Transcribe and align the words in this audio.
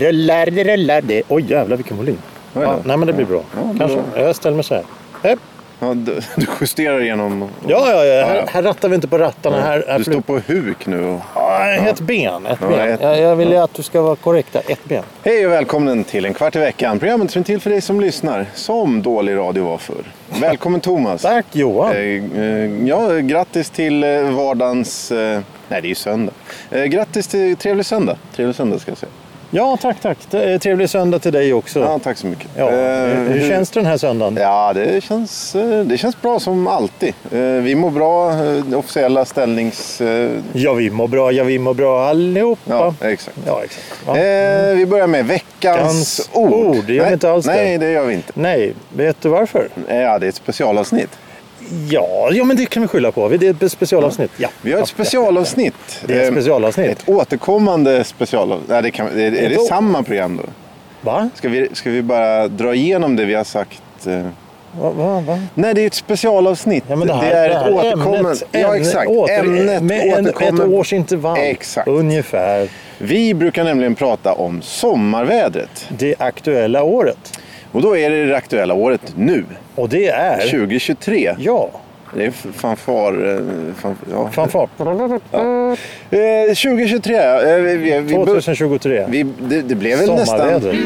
Det 0.00 0.08
rullar, 0.08 0.46
det 0.46 0.64
rullar, 0.64 1.00
det... 1.02 1.22
Oj 1.28 1.44
jävlar 1.50 1.76
vilken 1.76 1.96
volym. 1.96 2.18
Då. 2.52 2.62
Ja, 2.62 2.76
nej 2.84 2.96
men 2.96 3.06
det 3.06 3.12
blir 3.12 3.26
bra. 3.26 3.42
Ja, 3.56 3.74
Kanske. 3.78 3.96
var- 4.14 4.22
Jag 4.26 4.36
ställer 4.36 4.54
mig 4.56 4.64
så 4.64 4.74
här. 4.74 4.84
Hej. 5.22 5.36
Ja, 5.80 5.94
du, 5.94 6.20
du 6.36 6.46
justerar 6.60 7.00
genom... 7.00 7.48
Ja, 7.68 7.84
ja, 7.90 8.04
ja. 8.04 8.26
Här, 8.26 8.36
ja. 8.36 8.42
här 8.48 8.62
rattar 8.62 8.88
vi 8.88 8.94
inte 8.94 9.08
på 9.08 9.18
rattarna. 9.18 9.60
Här, 9.60 9.84
här 9.88 9.98
Du 9.98 10.04
står 10.04 10.20
på 10.20 10.40
huk 10.46 10.86
nu. 10.86 11.04
Och... 11.04 11.20
Ja, 11.34 11.66
ett 11.72 12.00
ben. 12.00 12.46
Ett 12.46 12.58
Ja, 12.60 12.68
ben. 12.68 12.88
ett- 12.88 13.00
Jag, 13.02 13.18
jag 13.20 13.36
vill 13.36 13.48
ju 13.50 13.56
att 13.56 13.74
du 13.74 13.82
ska 13.82 14.02
vara 14.02 14.16
korrekt. 14.16 14.56
Ett 14.56 14.84
ben. 14.84 15.02
Hej 15.24 15.46
och 15.46 15.52
välkommen 15.52 16.04
till 16.04 16.24
en 16.24 16.34
kvart 16.34 16.56
i 16.56 16.58
veckan. 16.58 16.98
Programmet 16.98 17.30
som 17.30 17.40
är 17.40 17.44
till 17.44 17.60
för 17.60 17.70
dig 17.70 17.80
som 17.80 18.00
lyssnar. 18.00 18.46
Som 18.54 19.02
dålig 19.02 19.36
radio 19.36 19.64
var 19.64 19.78
förr. 19.78 20.04
Välkommen 20.40 20.80
Thomas. 20.80 21.22
Tack 21.22 21.46
Johan. 21.52 21.92
Eh, 21.92 21.98
eh, 22.42 22.86
ja, 22.88 23.08
grattis 23.18 23.70
till 23.70 24.04
eh, 24.04 24.22
vardagens... 24.22 25.12
Eh, 25.12 25.40
nej, 25.68 25.80
det 25.82 25.86
är 25.86 25.88
ju 25.88 25.94
söndag. 25.94 26.32
Eh, 26.70 26.84
grattis 26.84 27.26
till 27.26 27.56
trevlig 27.56 27.86
söndag. 27.86 28.16
Trevlig 28.36 28.56
söndag 28.56 28.78
ska 28.78 28.90
jag 28.90 28.98
säga. 28.98 29.10
Ja, 29.52 29.76
tack, 29.82 29.96
tack. 30.02 30.18
Trevlig 30.60 30.90
söndag 30.90 31.18
till 31.18 31.32
dig 31.32 31.52
också. 31.52 31.80
Ja, 31.80 31.98
tack 31.98 32.16
så 32.18 32.26
mycket. 32.26 32.46
Ja, 32.56 32.70
Eh, 32.70 33.06
hur, 33.18 33.48
känns 33.48 33.70
det 33.70 33.80
den 33.80 33.86
här 33.86 33.96
söndagen? 33.96 34.36
Ja, 34.40 34.72
det 34.72 35.04
känns, 35.04 35.54
eh, 35.54 35.80
det 35.84 35.98
känns 35.98 36.22
bra 36.22 36.40
som 36.40 36.66
alltid. 36.66 37.14
Eh, 37.32 37.38
Vi 37.40 37.74
mår 37.74 37.90
bra. 37.90 38.32
officiella 38.78 39.24
ställnings... 39.24 40.02
Ja, 40.52 40.72
vi 40.72 40.90
mår 40.90 41.08
bra. 41.08 41.32
Ja, 41.32 41.44
vi 41.44 41.58
mår 41.58 41.74
bra 41.74 42.04
allihopa. 42.08 42.60
Ja, 43.00 43.08
exakt. 43.08 43.36
Ja, 43.46 43.60
exakt. 43.64 43.86
Ja. 44.06 44.12
Vi 44.74 44.86
börjar 44.86 45.06
med 45.06 45.26
veckans 45.26 45.50
Veckans 45.60 46.30
ord. 46.32 46.52
ord, 46.52 46.84
det 46.86 46.92
gör 46.92 47.00
vi 47.02 47.04
nej, 47.04 47.12
inte 47.12 47.30
alls 47.30 47.46
det. 47.46 47.52
Nej, 47.52 47.78
det 47.78 47.90
gör 47.90 48.04
vi 48.06 48.14
inte. 48.14 48.32
Nej, 48.34 48.72
vet 48.96 49.16
du 49.22 49.28
varför? 49.28 49.68
Ja, 49.88 50.18
det 50.18 50.26
är 50.26 50.28
ett 50.28 50.34
specialavsnitt. 50.34 51.10
Ja, 51.90 52.28
ja, 52.32 52.44
men 52.44 52.56
det 52.56 52.66
kan 52.66 52.82
vi 52.82 52.88
skylla 52.88 53.12
på. 53.12 53.28
Det 53.28 53.46
är 53.46 53.64
ett 53.64 53.72
specialavsnitt. 53.72 54.30
Ja. 54.36 54.48
Vi 54.62 54.72
har 54.72 54.80
ett 54.82 54.88
specialavsnitt. 54.88 55.74
Det 56.06 56.14
är 56.14 56.20
ett 56.20 56.26
Eh, 56.28 56.32
specialavsnitt. 56.32 56.88
Ett 56.90 57.08
återkommande 57.08 58.04
specialavsnitt. 58.04 58.68
Nej, 58.70 58.82
det 58.82 58.90
kan, 58.90 59.06
är, 59.06 59.18
är 59.18 59.30
det 59.30 59.54
Ett 59.54 59.66
samma 59.66 60.02
program 60.02 60.36
då? 60.36 60.42
Va? 61.02 61.30
Ska 61.34 61.48
vi, 61.48 61.68
ska 61.72 61.90
vi 61.90 62.02
bara 62.02 62.48
dra 62.48 62.74
igenom 62.74 63.16
det 63.16 63.24
vi 63.24 63.34
har 63.34 63.44
sagt? 63.44 63.82
eh? 64.06 64.20
Va? 64.80 64.90
Va? 64.90 65.20
Va? 65.20 65.40
Nej, 65.54 65.74
det 65.74 65.82
är 65.82 65.86
ett 65.86 65.94
specialavsnitt. 65.94 66.84
Ja, 66.88 66.96
det, 66.96 67.12
här, 67.12 67.30
är 67.34 67.48
det 67.48 67.54
ett 67.54 67.74
återkommande... 67.74 68.18
ämnet, 68.18 68.42
ja, 68.52 68.76
exakt. 68.76 69.10
åter, 69.10 69.38
ämnet 69.38 69.82
med 69.82 70.00
en, 70.00 70.26
ett 70.26 70.34
återkommer- 70.36 70.74
års 70.74 70.92
intervall. 70.92 71.38
Exakt. 71.40 71.88
Ungefär. 71.88 72.68
Vi 72.98 73.34
brukar 73.34 73.64
nämligen 73.64 73.94
prata 73.94 74.32
om 74.32 74.62
sommarvädret. 74.62 75.86
Det 75.98 76.14
aktuella 76.18 76.82
året. 76.82 77.39
Och 77.72 77.82
då 77.82 77.96
är 77.96 78.10
det 78.10 78.26
det 78.26 78.36
aktuella 78.36 78.74
året 78.74 79.00
nu. 79.16 79.44
Och 79.74 79.88
det 79.88 80.08
är... 80.08 80.36
2023. 80.40 81.34
Ja, 81.38 81.68
Det 82.14 82.24
är 82.26 82.30
fanfar... 82.52 83.12
eh, 83.34 83.74
fan, 83.82 83.96
ja. 84.12 84.28
fanfar. 84.32 84.68
Eh, 86.10 86.18
2023. 86.46 87.14
Eh, 87.16 87.54
vi, 87.56 87.76
vi, 87.76 88.00
vi, 88.00 88.14
2023. 88.14 89.04
vi, 89.08 89.22
det, 89.22 89.62
det 89.62 89.74
blev 89.74 89.98
väl 89.98 90.10
nästan... 90.14 90.38
Sommarväder. 90.38 90.76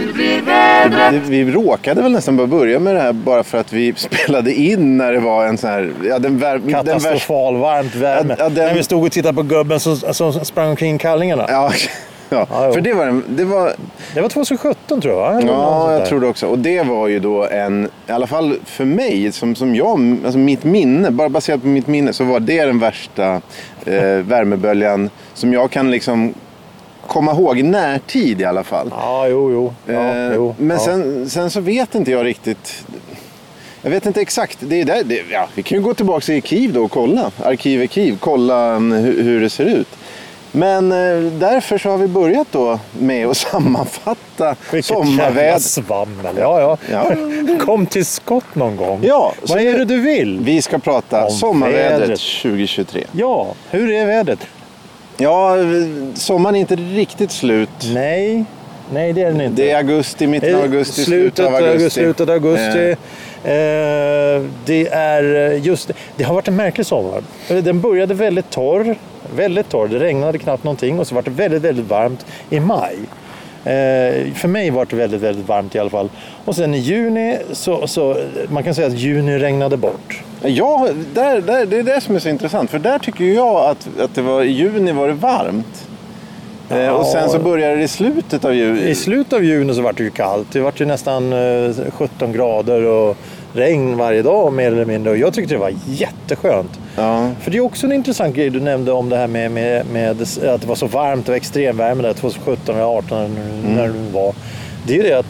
Det, 1.13 1.19
vi 1.29 1.51
råkade 1.53 2.03
väl 2.03 2.13
nästan 2.13 2.37
bara 2.37 2.47
börja 2.47 2.79
med 2.79 2.95
det 2.95 3.01
här 3.01 3.13
bara 3.13 3.43
för 3.45 3.59
att 3.59 3.73
vi 3.73 3.95
spelade 3.97 4.53
in 4.55 4.97
när 4.97 5.13
det 5.13 5.21
var 5.21 5.47
en 5.47 5.59
sån 5.59 5.71
här... 5.71 5.91
Ja, 6.09 6.19
den, 6.19 6.39
vär, 6.39 6.59
den 6.59 6.67
värsta... 6.67 6.83
Katastrofal 6.85 7.57
varmt 7.57 7.95
värme. 7.95 8.35
Ja, 8.39 8.45
ja, 8.45 8.49
den- 8.49 8.67
När 8.69 8.75
vi 8.75 8.83
stod 8.83 9.05
och 9.05 9.13
tittade 9.13 9.35
på 9.35 9.43
gubben 9.43 9.81
som, 9.81 9.97
som 9.97 10.33
sprang 10.45 10.69
omkring 10.69 10.99
kallingarna. 10.99 11.45
Ja, 11.49 11.73
ja, 12.35 12.73
för 12.73 12.81
det 12.81 12.93
var, 12.95 13.07
en- 13.07 13.25
det 13.29 13.45
var... 13.45 13.73
Det 14.15 14.21
var 14.21 14.29
2017 14.29 15.01
tror 15.01 15.15
jag. 15.23 15.39
eller 15.39 15.53
Ja, 15.53 15.93
jag 15.93 16.07
tror 16.09 16.21
det 16.21 16.27
också. 16.27 16.47
Och 16.47 16.59
det 16.59 16.83
var 16.83 17.09
ju 17.09 17.19
då 17.19 17.45
en, 17.49 17.89
i 18.09 18.13
alla 18.13 18.27
fall 18.27 18.57
för 18.65 18.85
mig, 18.85 19.33
som, 19.33 19.55
som 19.55 19.75
jag, 19.75 20.17
alltså 20.25 20.39
mitt 20.39 20.65
minne, 20.65 21.11
bara 21.11 21.29
baserat 21.29 21.61
på 21.63 21.67
mitt 21.69 21.87
minne, 21.87 22.13
så 22.13 22.25
var 22.25 22.41
det 22.41 22.65
den 22.65 22.79
värsta 22.79 23.41
eh, 23.87 24.03
värmeböljan 24.29 25.11
som 25.35 25.53
jag 25.53 25.71
kan 25.71 25.91
liksom 25.91 26.35
komma 27.07 27.33
ihåg 27.33 27.59
i 27.59 27.63
närtid 27.63 28.41
i 28.41 28.45
alla 28.45 28.65
fall. 28.65 28.89
Ja, 28.97 29.27
jo, 29.29 29.53
jo. 29.53 29.75
Ja, 29.95 30.01
Eh, 30.15 30.33
jo 30.35 30.55
men 30.59 30.77
ja. 30.77 30.85
sen, 30.85 31.31
sen 31.31 31.51
så 31.51 31.61
vet 31.61 31.95
inte 31.95 32.11
jag 32.11 32.25
riktigt. 32.25 32.85
Jag 33.83 33.91
vet 33.91 34.07
inte 34.07 34.21
exakt. 34.21 34.59
Det 34.61 34.81
är 34.81 34.85
där, 34.85 35.03
det, 35.05 35.21
ja, 35.33 35.49
vi 35.55 35.63
kan 35.63 35.79
ju 35.79 35.85
gå 35.85 35.95
tillbaka 35.95 36.33
i 36.33 36.43
Kiv 36.43 36.73
då 36.73 36.85
och 36.85 36.91
kolla. 36.91 37.31
Arkivet 37.43 37.91
Kiv. 37.93 38.17
Kolla 38.21 38.67
mm, 38.75 39.05
hur, 39.05 39.23
hur 39.23 39.41
det 39.41 39.51
ser 39.51 39.65
ut. 39.65 39.89
Men 40.57 40.93
eh, 40.93 41.33
därför 41.33 41.79
så 41.79 41.91
har 41.91 41.99
vi 41.99 42.07
börjat 42.09 42.47
då 42.51 42.79
med 42.99 43.27
att 43.29 43.37
sammanfatta 43.53 44.57
Vilket 44.73 44.95
sommarvädret. 44.97 45.63
svammel. 45.63 46.35
Ja, 46.39 46.61
ja. 46.61 46.79
Ja. 46.91 47.17
Kom 47.65 47.87
till 47.87 48.07
skott 48.07 48.55
någon 48.55 48.77
gång. 48.77 49.01
Ja, 49.03 49.33
Vad 49.49 49.61
är 49.61 49.79
det 49.79 49.85
du 49.85 50.01
vill? 50.01 50.39
Vi 50.43 50.63
ska 50.63 50.79
prata 50.79 51.25
Om 51.25 51.31
sommarvädret 51.31 52.01
vädret. 52.01 52.21
2023. 52.43 53.05
Ja, 53.13 53.47
hur 53.71 53.91
är 53.93 54.07
vädret? 54.07 54.39
Ja, 55.17 55.59
eh, 55.59 55.65
sommaren 56.15 56.57
är 56.57 56.61
inte 56.61 56.77
riktigt 56.77 57.31
slut. 57.33 57.71
Nej, 57.95 58.45
nej 58.93 59.13
det 59.13 59.23
är 59.23 59.27
den 59.31 59.41
inte. 59.41 59.63
Det 59.63 59.71
är 59.71 59.77
augusti, 59.77 60.27
mitten 60.27 60.55
av 60.55 60.63
augusti, 60.63 61.05
slutet 61.05 61.37
slutet 61.37 61.47
av 61.47 61.55
augusti. 61.55 61.91
Slutet 62.01 62.29
av 62.29 62.35
augusti. 62.35 62.91
Eh, 63.45 64.51
det 64.65 64.89
är 64.93 65.53
just 65.63 65.91
det 66.17 66.25
har 66.25 66.35
varit 66.35 66.49
en 66.49 66.57
märklig 66.57 66.87
sommar. 66.87 67.23
Den 67.49 67.81
började 67.81 68.15
väldigt 68.15 68.51
torr. 68.51 68.97
Väldigt 69.37 69.69
torr. 69.69 69.89
Det 69.89 69.99
regnade 69.99 70.39
knappt 70.39 70.65
någonting 70.65 70.99
och 70.99 71.07
så 71.07 71.15
var 71.15 71.23
det 71.23 71.31
väldigt, 71.31 71.63
väldigt 71.63 71.87
varmt 71.87 72.27
i 72.51 72.61
maj. 72.61 72.97
Eh, 73.65 74.33
för 74.35 74.49
mig 74.49 74.71
var 74.71 74.87
det 74.91 74.97
väldigt, 74.97 75.21
väldigt 75.21 75.49
varmt 75.49 75.75
i 75.75 75.79
alla 75.79 75.91
fall. 75.91 76.11
Och 76.45 76.57
sen 76.57 76.75
i 76.75 76.79
juni 76.79 77.39
så, 77.53 77.87
så 77.87 78.17
man 78.49 78.63
kan 78.63 78.75
säga 78.75 78.87
att 78.87 78.99
juni 78.99 79.39
regnade 79.39 79.77
bort. 79.77 80.23
Ja, 80.43 80.89
där, 81.15 81.41
där, 81.41 81.67
det 81.67 81.79
är 81.79 81.83
det 81.83 82.01
som 82.01 82.17
är 82.17 82.19
så 82.19 82.29
intressant. 82.29 82.71
För 82.71 82.79
där 82.79 82.99
tycker 82.99 83.25
jag 83.25 83.57
att, 83.57 83.89
att 84.01 84.15
det 84.15 84.23
var, 84.23 84.43
i 84.43 84.51
juni 84.51 84.93
var 84.93 85.09
det 85.09 85.15
varmt. 85.15 85.89
Eh, 86.71 86.89
och 86.89 87.07
sen 87.07 87.31
så 87.31 87.39
började 87.39 87.77
det 87.77 87.83
i 87.83 87.89
slutet 87.89 88.45
av 88.45 88.55
juni. 88.55 88.81
I 88.81 88.95
slutet 88.95 89.33
av 89.33 89.45
juni 89.45 89.75
så 89.75 89.83
var 89.83 89.93
det 89.93 90.03
ju 90.03 90.11
kallt. 90.11 90.53
Det 90.53 90.61
var 90.61 90.73
ju 90.77 90.87
nästan 90.87 91.33
eh, 91.33 91.75
17 91.91 92.33
grader 92.33 92.85
och 92.85 93.17
regn 93.55 93.97
varje 93.97 94.23
dag 94.23 94.53
mer 94.53 94.73
eller 94.73 94.85
mindre. 94.85 95.11
Och 95.13 95.19
jag 95.19 95.35
tyckte 95.35 95.55
det 95.55 95.59
var 95.61 95.73
jätteskönt. 95.87 96.81
Ja. 96.97 97.31
För 97.41 97.51
det 97.51 97.57
är 97.57 97.61
också 97.61 97.87
en 97.87 97.93
intressant 97.93 98.37
grej 98.37 98.51
du 98.51 98.61
nämnde 98.61 98.93
om 98.93 99.09
det 99.09 99.17
här 99.17 99.27
med, 99.27 99.51
med, 99.51 99.87
med 99.87 100.11
att 100.21 100.61
det 100.61 100.67
var 100.67 100.75
så 100.75 100.87
varmt 100.87 101.29
och 101.29 101.37
extremvärme 101.37 102.03
där 102.03 102.13
2017 102.13 102.75
eller 102.75 102.85
2018 103.03 103.25
Mm. 103.65 103.77
när 103.77 103.87
det 103.89 104.13
var. 104.13 104.35
Det 104.87 104.93
är 104.93 104.97
ju 104.97 105.03
det 105.03 105.19
att 105.19 105.27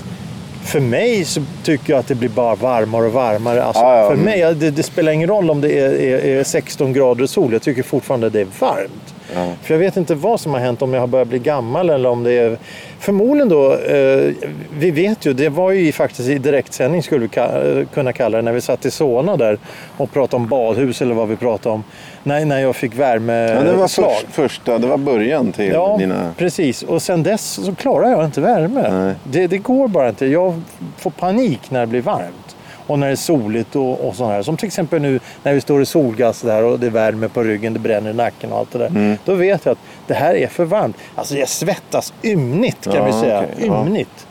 för 0.65 0.81
mig 0.81 1.25
så 1.25 1.43
tycker 1.63 1.93
jag 1.93 2.01
att 2.01 2.07
det 2.09 2.15
blir 2.15 2.29
bara 2.29 2.55
varmare 2.55 3.07
och 3.07 3.13
varmare. 3.13 3.65
Alltså, 3.65 3.83
Ja, 3.83 3.99
ja. 3.99 4.09
För 4.11 4.17
mig, 4.17 4.55
det, 4.55 4.71
det 4.71 4.83
spelar 4.83 5.13
ingen 5.13 5.29
roll 5.29 5.51
om 5.51 5.61
det 5.61 5.79
är, 5.79 5.93
är, 6.01 6.39
är 6.39 6.45
16 6.45 6.93
grader 6.93 7.27
sol. 7.27 7.53
Jag 7.53 7.63
tycker 7.63 7.83
fortfarande 7.83 8.31
det 8.31 8.41
är 8.41 8.47
varmt. 8.61 9.15
Ja. 9.35 9.47
För 9.63 9.75
jag 9.75 9.79
vet 9.79 9.97
inte 9.97 10.15
vad 10.15 10.41
som 10.41 10.53
har 10.53 10.61
hänt, 10.61 10.83
om 10.83 10.95
jag 10.95 11.01
har 11.01 11.07
börjat 11.07 11.29
bli 11.29 11.39
gammal 11.39 11.91
eller 11.91 12.09
om 12.09 12.23
det 12.23 12.33
är... 12.33 12.59
Förmodligen 13.05 13.49
då, 13.49 13.73
eh, 13.73 14.33
vi 14.79 14.91
vet 14.91 15.27
ju, 15.27 15.33
det 15.33 15.49
var 15.49 15.71
ju 15.71 15.93
faktiskt 15.93 16.29
i 16.29 16.39
direktsändning 16.39 17.03
skulle 17.03 17.29
vi 17.35 17.41
eh, 17.41 17.87
kunna 17.95 18.13
kalla 18.13 18.37
det, 18.37 18.43
när 18.43 18.53
vi 18.53 18.61
satt 18.61 18.85
i 18.87 18.91
Solna 18.91 19.37
där 19.37 19.59
och 19.97 20.13
pratade 20.13 20.37
om 20.43 20.49
badhus 20.49 21.03
eller 21.03 21.15
vad 21.15 21.29
vi 21.29 21.37
pratade 21.37 21.75
om. 21.75 21.85
När, 22.23 22.45
när 22.45 22.59
jag 22.61 22.77
fick 22.77 22.93
Ja, 22.99 23.05
det 23.15 23.19
var 23.19 23.63
värmeslag. 23.65 24.11
först, 24.13 24.27
första, 24.31 24.79
det 24.79 24.87
var 24.87 24.97
början 24.97 25.53
till 25.53 25.69
Ja, 25.73 25.97
dina... 25.99 26.35
precis. 26.39 26.83
Och 26.83 27.03
sen 27.03 27.23
dess 27.23 27.45
så 27.65 27.75
klarar 27.75 28.11
jag 28.11 28.25
inte 28.25 28.41
värme. 28.41 28.89
Nej. 28.93 29.15
Det, 29.25 29.47
det 29.47 29.59
går 29.59 29.89
bara 29.89 30.09
inte. 30.09 30.27
Jag 30.27 30.61
får 30.97 31.11
panik 31.11 31.71
när 31.71 31.81
det 31.81 31.87
blir 31.87 32.03
varmt. 32.03 32.57
Och 32.87 32.99
när 32.99 33.07
det 33.07 33.13
är 33.13 33.17
soligt 33.17 33.77
och, 33.77 34.09
och 34.09 34.15
sånt 34.17 34.31
här. 34.33 34.43
Som 34.43 34.57
till 34.57 34.67
exempel 34.67 35.03
nu 35.03 35.21
när 35.43 35.55
vi 35.55 35.61
står 35.61 35.83
i 35.83 35.87
solgas 35.87 36.41
där 36.41 36.65
och 36.65 36.81
det 36.81 36.91
värmer 36.91 37.29
på 37.29 37.43
ryggen, 37.43 37.73
det 37.73 37.79
bränner 37.79 38.11
i 38.11 38.15
nacken 38.15 38.53
och 38.53 38.59
allt 38.59 38.73
det 38.73 38.79
där. 38.79 38.87
Mm. 38.87 39.19
Då 39.25 39.35
vet 39.35 39.65
jag 39.65 39.73
att 39.73 39.79
det 40.07 40.15
här 40.15 40.35
är 40.35 40.47
för 40.47 40.65
varmt. 40.65 40.97
Alltså 41.15 41.37
jag 41.37 41.49
svettas 41.49 42.13
ymnigt 42.23 42.85
kan 42.85 42.95
Ja, 42.95 43.05
vi 43.05 43.13
säga. 43.13 43.45
ja. 43.59 43.83
Ymnigt. 43.87 44.27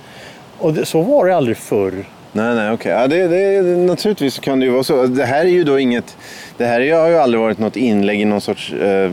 Och 0.60 0.74
det, 0.74 0.86
så 0.86 1.02
var 1.02 1.26
det 1.26 1.36
aldrig 1.36 1.58
förr. 1.58 1.94
Nej, 2.36 2.56
nej, 2.56 2.72
okej. 2.72 2.92
Ja, 2.92 3.08
det, 3.08 3.28
det, 3.28 3.62
naturligtvis 3.78 4.40
kan 4.40 4.60
det 4.60 4.66
ju 4.66 4.72
vara 4.72 4.84
så. 4.84 5.06
Det 5.06 5.26
här 5.26 5.46
är 5.46 5.50
ju 5.50 5.64
då 5.64 5.80
inget... 5.80 6.18
Det 6.58 6.66
här 6.66 6.92
har 6.92 7.08
ju 7.08 7.18
aldrig 7.18 7.42
varit 7.42 7.60
något 7.60 7.76
inlägg 7.76 8.22
i 8.22 8.26
någon 8.26 8.42
sorts 8.42 8.74
eh, 8.74 8.90
eh, 8.90 9.12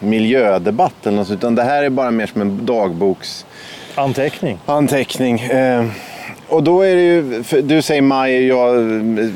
miljödebatt 0.00 1.06
eller 1.06 1.16
något, 1.16 1.30
utan 1.30 1.54
det 1.54 1.62
här 1.62 1.82
är 1.82 1.90
bara 1.90 2.10
mer 2.10 2.26
som 2.26 2.40
en 2.40 2.66
dagboksanteckning. 2.66 4.58
Anteckning. 4.66 5.40
Eh, 5.40 5.84
och 6.48 6.62
då 6.62 6.82
är 6.82 6.96
det 6.96 7.02
ju, 7.02 7.42
för 7.42 7.62
du 7.62 7.82
säger 7.82 8.02
maj, 8.02 8.46
jag 8.46 8.74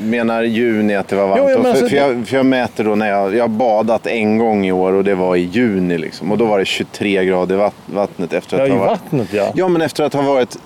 menar 0.03 0.43
juni 0.43 0.95
att 0.95 1.07
det 1.07 1.15
var 1.15 1.27
varmt. 1.27 1.41
Jo, 1.43 1.49
ja, 1.49 1.55
men 1.55 1.63
för, 1.63 1.69
alltså 1.69 1.87
för, 1.87 1.95
det- 1.95 2.01
jag, 2.17 2.27
för 2.27 2.37
jag 2.37 2.45
mäter 2.45 2.83
då 2.83 2.95
när 2.95 3.09
jag, 3.09 3.35
jag 3.35 3.43
har 3.43 3.47
badat 3.47 4.07
en 4.07 4.37
gång 4.37 4.65
i 4.65 4.71
år 4.71 4.93
och 4.93 5.03
det 5.03 5.15
var 5.15 5.35
i 5.35 5.39
juni 5.39 5.97
liksom. 5.97 6.31
Och 6.31 6.37
då 6.37 6.45
var 6.45 6.59
det 6.59 6.65
23 6.65 7.25
grader 7.25 7.55
i 7.55 7.57
vatt, 7.57 7.73
vattnet 7.85 8.33
efter 8.33 8.57
Ja, 8.57 8.63
att 8.63 8.69
i 8.69 8.71
ha 8.71 8.79
varit... 8.79 8.89
vattnet 8.89 9.27
ja. 9.33 9.51
Ja, 9.55 9.67
men 9.67 9.81
efter 9.81 10.03
att 10.03 10.13
ha 10.13 10.21
varit 10.21 10.57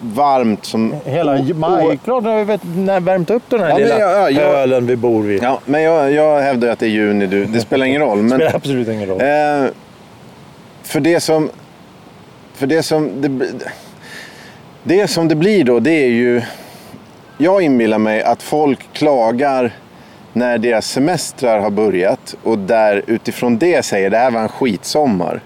varmt 0.00 0.64
som... 0.64 0.94
Hela 1.04 1.38
maj. 1.54 1.98
Klart 2.04 2.24
när 2.24 2.44
vi 2.44 2.58
när 2.76 3.00
värmt 3.00 3.30
upp 3.30 3.42
den 3.48 3.60
här 3.60 3.68
Ja, 3.70 3.76
lilla 3.78 3.98
ja, 3.98 4.30
ja, 4.30 4.40
pölen 4.52 4.86
vi 4.86 4.96
bor 4.96 5.22
vid. 5.22 5.42
Ja, 5.42 5.58
men 5.66 5.82
jag, 5.82 6.12
jag 6.12 6.40
hävdar 6.40 6.68
att 6.68 6.78
det 6.78 6.86
är 6.86 6.90
juni. 6.90 7.26
Du. 7.26 7.44
Det 7.44 7.60
spelar 7.60 7.86
ingen 7.86 8.02
roll. 8.02 8.16
Det 8.18 8.22
Men, 8.22 8.30
spelar 8.38 8.54
absolut 8.54 8.88
ingen 8.88 9.08
roll. 9.08 9.20
eh, 9.20 9.70
för 10.82 11.00
det 11.00 11.20
som... 11.20 11.50
För 12.54 12.66
det 12.66 12.82
som 12.82 13.10
det, 13.22 13.28
det 14.84 15.08
som 15.08 15.28
det 15.28 15.34
blir 15.34 15.64
då, 15.64 15.80
det 15.80 15.90
är 16.04 16.08
ju... 16.08 16.42
Jag 17.38 17.62
inbillar 17.62 17.98
mig 17.98 18.22
att 18.22 18.42
folk 18.42 18.92
klagar 18.92 19.72
när 20.32 20.58
deras 20.58 20.86
semestrar 20.86 21.60
har 21.60 21.70
börjat 21.70 22.34
och 22.42 22.58
där 22.58 23.02
utifrån 23.06 23.58
det 23.58 23.84
säger 23.84 24.10
det 24.10 24.16
här 24.18 24.30
var 24.30 24.40
en 24.40 24.48
skitsommar. 24.48 25.40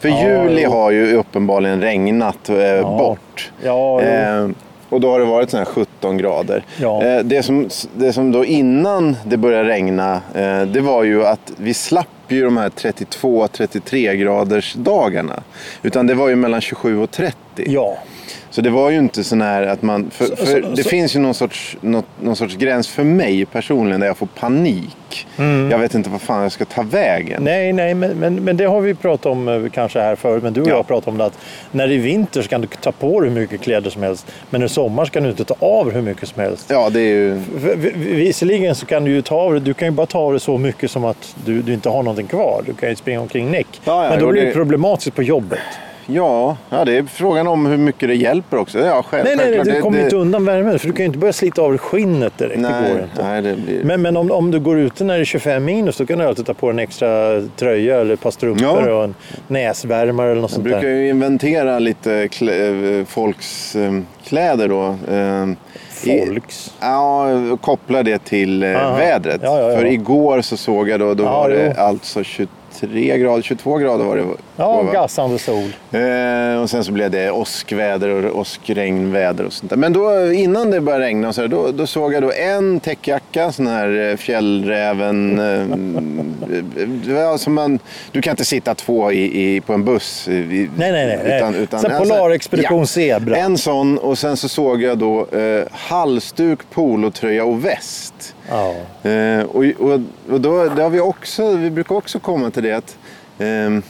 För 0.00 0.08
Ja, 0.08 0.22
juli 0.22 0.62
jo. 0.62 0.70
har 0.70 0.90
ju 0.90 1.12
uppenbarligen 1.16 1.80
regnat 1.80 2.48
eh, 2.48 2.96
bort. 2.98 3.52
Ja. 3.62 4.02
Eh, 4.02 4.48
och 4.88 5.00
då 5.00 5.10
har 5.10 5.18
det 5.18 5.24
varit 5.24 5.50
sådana 5.50 5.66
här 5.66 5.72
17 5.72 6.18
grader. 6.18 6.64
Ja. 6.80 7.02
Eh, 7.04 7.18
det, 7.24 7.42
som, 7.42 7.68
det 7.96 8.12
som 8.12 8.32
då 8.32 8.44
innan 8.44 9.16
det 9.24 9.36
började 9.36 9.68
regna, 9.68 10.20
eh, 10.34 10.62
det 10.62 10.80
var 10.80 11.04
ju 11.04 11.26
att 11.26 11.52
vi 11.56 11.74
slapp 11.74 12.08
ju 12.28 12.44
de 12.44 12.56
här 12.56 12.68
32-33 12.68 14.14
graders 14.14 14.74
dagarna. 14.74 15.42
Utan 15.82 16.06
det 16.06 16.14
var 16.14 16.28
ju 16.28 16.36
mellan 16.36 16.60
27 16.60 16.98
och 16.98 17.10
30. 17.10 17.36
ja. 17.56 17.96
Så 18.56 18.62
det 18.62 18.70
var 18.70 18.90
ju 18.90 18.98
inte 18.98 19.24
sån 19.24 19.40
här 19.40 19.62
att 19.62 19.82
man... 19.82 20.10
För, 20.10 20.24
Så- 20.26 20.36
för 20.36 20.46
så- 20.46 20.68
det 20.74 20.82
så- 20.82 20.88
finns 20.88 21.16
ju 21.16 21.20
någon 21.20 21.34
sorts, 21.34 21.76
något, 21.80 22.04
någon 22.20 22.36
sorts 22.36 22.56
gräns 22.56 22.88
för 22.88 23.04
mig 23.04 23.46
personligen 23.46 24.00
där 24.00 24.06
jag 24.06 24.16
får 24.16 24.26
panik. 24.26 25.26
Jag 25.70 25.78
vet 25.78 25.94
inte 25.94 26.10
vad 26.10 26.20
fan 26.20 26.42
jag 26.42 26.52
ska 26.52 26.64
ta 26.64 26.82
vägen. 26.82 27.32
Mm. 27.32 27.44
Nej, 27.44 27.72
nej, 27.72 27.94
men, 27.94 28.10
men, 28.10 28.34
men 28.34 28.56
det 28.56 28.64
har 28.64 28.80
vi 28.80 28.94
pratat 28.94 29.26
om 29.26 29.48
eh, 29.48 29.70
kanske 29.70 30.00
här 30.00 30.16
förut. 30.16 30.42
Men 30.42 30.52
du 30.52 30.60
och 30.60 30.66
Ja. 30.66 30.70
jag 30.70 30.76
har 30.76 30.82
pratat 30.82 31.08
om 31.08 31.18
det 31.18 31.24
att 31.24 31.38
när 31.72 31.88
det 31.88 31.94
är 31.94 31.98
vinter 31.98 32.42
så 32.42 32.48
kan 32.48 32.60
du 32.60 32.66
ta 32.80 32.92
på 32.92 33.20
dig 33.20 33.30
hur 33.30 33.40
mycket 33.40 33.60
kläder 33.60 33.90
som 33.90 34.02
helst. 34.02 34.26
Men 34.50 34.62
i 34.62 34.68
sommar 34.68 35.04
ska 35.04 35.20
du 35.20 35.30
inte 35.30 35.44
ta 35.44 35.54
av 35.58 35.90
hur 35.92 36.02
mycket 36.02 36.28
som 36.28 36.42
helst. 36.42 36.66
Ja, 36.70 36.90
det 36.90 37.00
är 37.00 37.14
ju... 37.14 37.40
Visserligen 37.94 38.74
så 38.74 38.86
kan 38.86 39.04
du 39.04 39.10
ju 39.10 39.22
ta 39.22 39.36
av 39.36 39.54
det, 39.54 39.60
du 39.60 39.74
kan 39.74 39.88
ju 39.88 39.92
bara 39.92 40.06
ta 40.06 40.18
av 40.18 40.32
det 40.32 40.40
så 40.40 40.58
mycket 40.58 40.90
som 40.90 41.04
att 41.04 41.34
du, 41.44 41.62
du 41.62 41.72
inte 41.74 41.88
har 41.88 42.02
någonting 42.02 42.26
kvar. 42.26 42.62
Du 42.66 42.74
kan 42.74 42.88
ju 42.88 42.96
springa 42.96 43.20
omkring 43.20 43.50
näck. 43.50 43.66
Ja, 43.84 44.04
ja, 44.04 44.10
men 44.10 44.18
då 44.20 44.30
blir 44.32 44.46
det- 44.46 44.52
problematiskt 44.52 45.16
på 45.16 45.22
jobbet. 45.22 45.58
Ja, 46.08 46.56
ja, 46.70 46.84
det 46.84 46.96
är 46.98 47.02
frågan 47.02 47.46
om 47.48 47.66
hur 47.66 47.76
mycket 47.76 48.08
det 48.08 48.14
hjälper 48.14 48.56
också. 48.56 48.78
Ja, 48.78 49.02
själv, 49.02 49.24
Nej, 49.24 49.36
nej, 49.36 49.50
nej, 49.50 49.58
du 49.64 49.70
Det- 49.72 49.80
kommer 49.80 49.98
det- 49.98 50.04
inte 50.04 50.16
undan 50.16 50.44
värmen 50.44 50.78
för 50.78 50.86
du 50.86 50.92
kan 50.92 51.00
ju 51.02 51.06
inte 51.06 51.18
börja 51.18 51.32
slita 51.32 51.62
av 51.62 51.70
dig 51.70 51.78
skinnet 51.78 52.38
direkt. 52.38 52.54
det 52.56 52.62
går 52.62 52.70
Nej, 52.70 53.02
inte. 53.02 53.22
nej, 53.24 53.42
det 53.42 53.54
blir... 53.56 53.84
Men, 53.84 54.02
men 54.02 54.16
om, 54.16 54.30
om 54.32 54.50
du 54.50 54.60
går 54.60 54.78
ute 54.78 55.04
när 55.04 55.14
det 55.14 55.20
är 55.20 55.24
25 55.24 55.64
minus 55.64 55.96
då 55.96 56.06
kan 56.06 56.18
du 56.18 56.24
alltid 56.24 56.46
ta 56.46 56.54
på 56.54 56.70
en 56.70 56.78
extra 56.78 57.40
tröja 57.56 58.00
eller 58.00 58.14
ett 58.14 58.20
par 58.20 58.30
strumpor 58.30 58.88
Ja. 58.88 58.94
och 58.94 59.04
en 59.04 59.14
näsvärmare 59.48 60.30
eller 60.30 60.40
något 60.40 60.50
Jag 60.50 60.54
sånt 60.54 60.64
brukar 60.64 60.80
där. 60.80 60.88
ju 60.88 61.08
inventera 61.08 61.78
lite 61.78 62.28
klä, 62.28 63.04
folks 63.08 63.76
eh, 63.76 63.92
kläder 64.24 64.68
då. 64.68 64.96
Eh, 65.10 65.46
i- 66.14 66.26
Folks. 66.26 66.74
Ja, 66.80 67.32
och 67.52 67.60
koppla 67.60 68.02
det 68.02 68.24
till 68.24 68.62
eh, 68.62 68.76
Aha. 68.86 68.96
vädret. 68.96 69.40
Ja, 69.44 69.60
ja, 69.60 69.70
ja. 69.70 69.78
För 69.78 69.86
igår 69.86 70.40
så 70.40 70.56
såg 70.56 70.88
jag 70.88 71.00
då, 71.00 71.14
då 71.14 71.24
Ja, 71.24 71.32
var 71.32 71.50
det 71.50 71.74
alltså 71.78 72.24
23 72.80 73.18
grader, 73.18 73.42
22 73.42 73.78
grader 73.78 74.04
var 74.04 74.16
det. 74.16 74.24
Ja, 74.56 74.76
var, 74.76 74.84
va? 74.84 74.92
gassande 74.92 75.38
sol. 75.38 75.70
Eh, 75.92 76.62
och 76.62 76.70
sen 76.70 76.84
så 76.84 76.92
blev 76.92 77.10
det 77.10 77.30
åskväder 77.30 78.26
och 78.26 78.38
åskregnväder 78.38 79.44
och 79.44 79.52
sånt 79.52 79.70
där. 79.70 79.76
Men 79.76 79.92
då, 79.92 80.32
innan 80.32 80.70
det 80.70 80.80
började 80.80 81.04
regna 81.04 81.28
och 81.28 81.34
så 81.34 81.40
där, 81.40 81.48
då, 81.48 81.72
då 81.72 81.86
såg 81.86 82.14
jag 82.14 82.22
då 82.22 82.32
en 82.32 82.80
täckjacka, 82.80 83.52
sån 83.52 83.66
här 83.66 84.10
eh, 84.10 84.16
fjällräven. 84.16 85.38
Eh, 85.38 87.14
ja, 87.14 87.38
som 87.38 87.54
man, 87.54 87.78
du 88.12 88.22
kan 88.22 88.30
inte 88.30 88.44
sitta 88.44 88.74
två 88.74 89.12
i, 89.12 89.54
i, 89.56 89.60
på 89.60 89.72
en 89.72 89.84
buss. 89.84 90.28
I, 90.28 90.68
Nej, 90.76 90.92
nej, 90.92 91.20
nej. 91.24 91.36
Utan, 91.36 91.54
utan, 91.54 91.80
Så 91.80 91.88
en 91.88 91.98
Polarexpedition 91.98 92.78
ja, 92.78 92.86
Zebra. 92.86 93.36
En 93.36 93.58
sån 93.58 93.98
och 93.98 94.18
sen 94.18 94.36
så 94.36 94.48
såg 94.48 94.82
jag 94.82 94.98
då 94.98 95.26
eh, 95.26 95.64
halsduk, 95.70 96.60
polotröja 96.70 97.44
och 97.44 97.64
väst. 97.64 98.35
Ja. 98.48 98.74
Eh, 99.10 99.44
och 99.44 99.64
och, 99.64 100.00
och 100.30 100.40
då, 100.40 100.68
det 100.68 100.82
har 100.82 100.90
vi, 100.90 101.00
också, 101.00 101.56
vi 101.56 101.70
brukar 101.70 101.94
också 101.94 102.18
komma 102.18 102.50
till 102.50 102.62
det 102.62 102.72
att 102.72 102.98
ehm, 103.38 103.82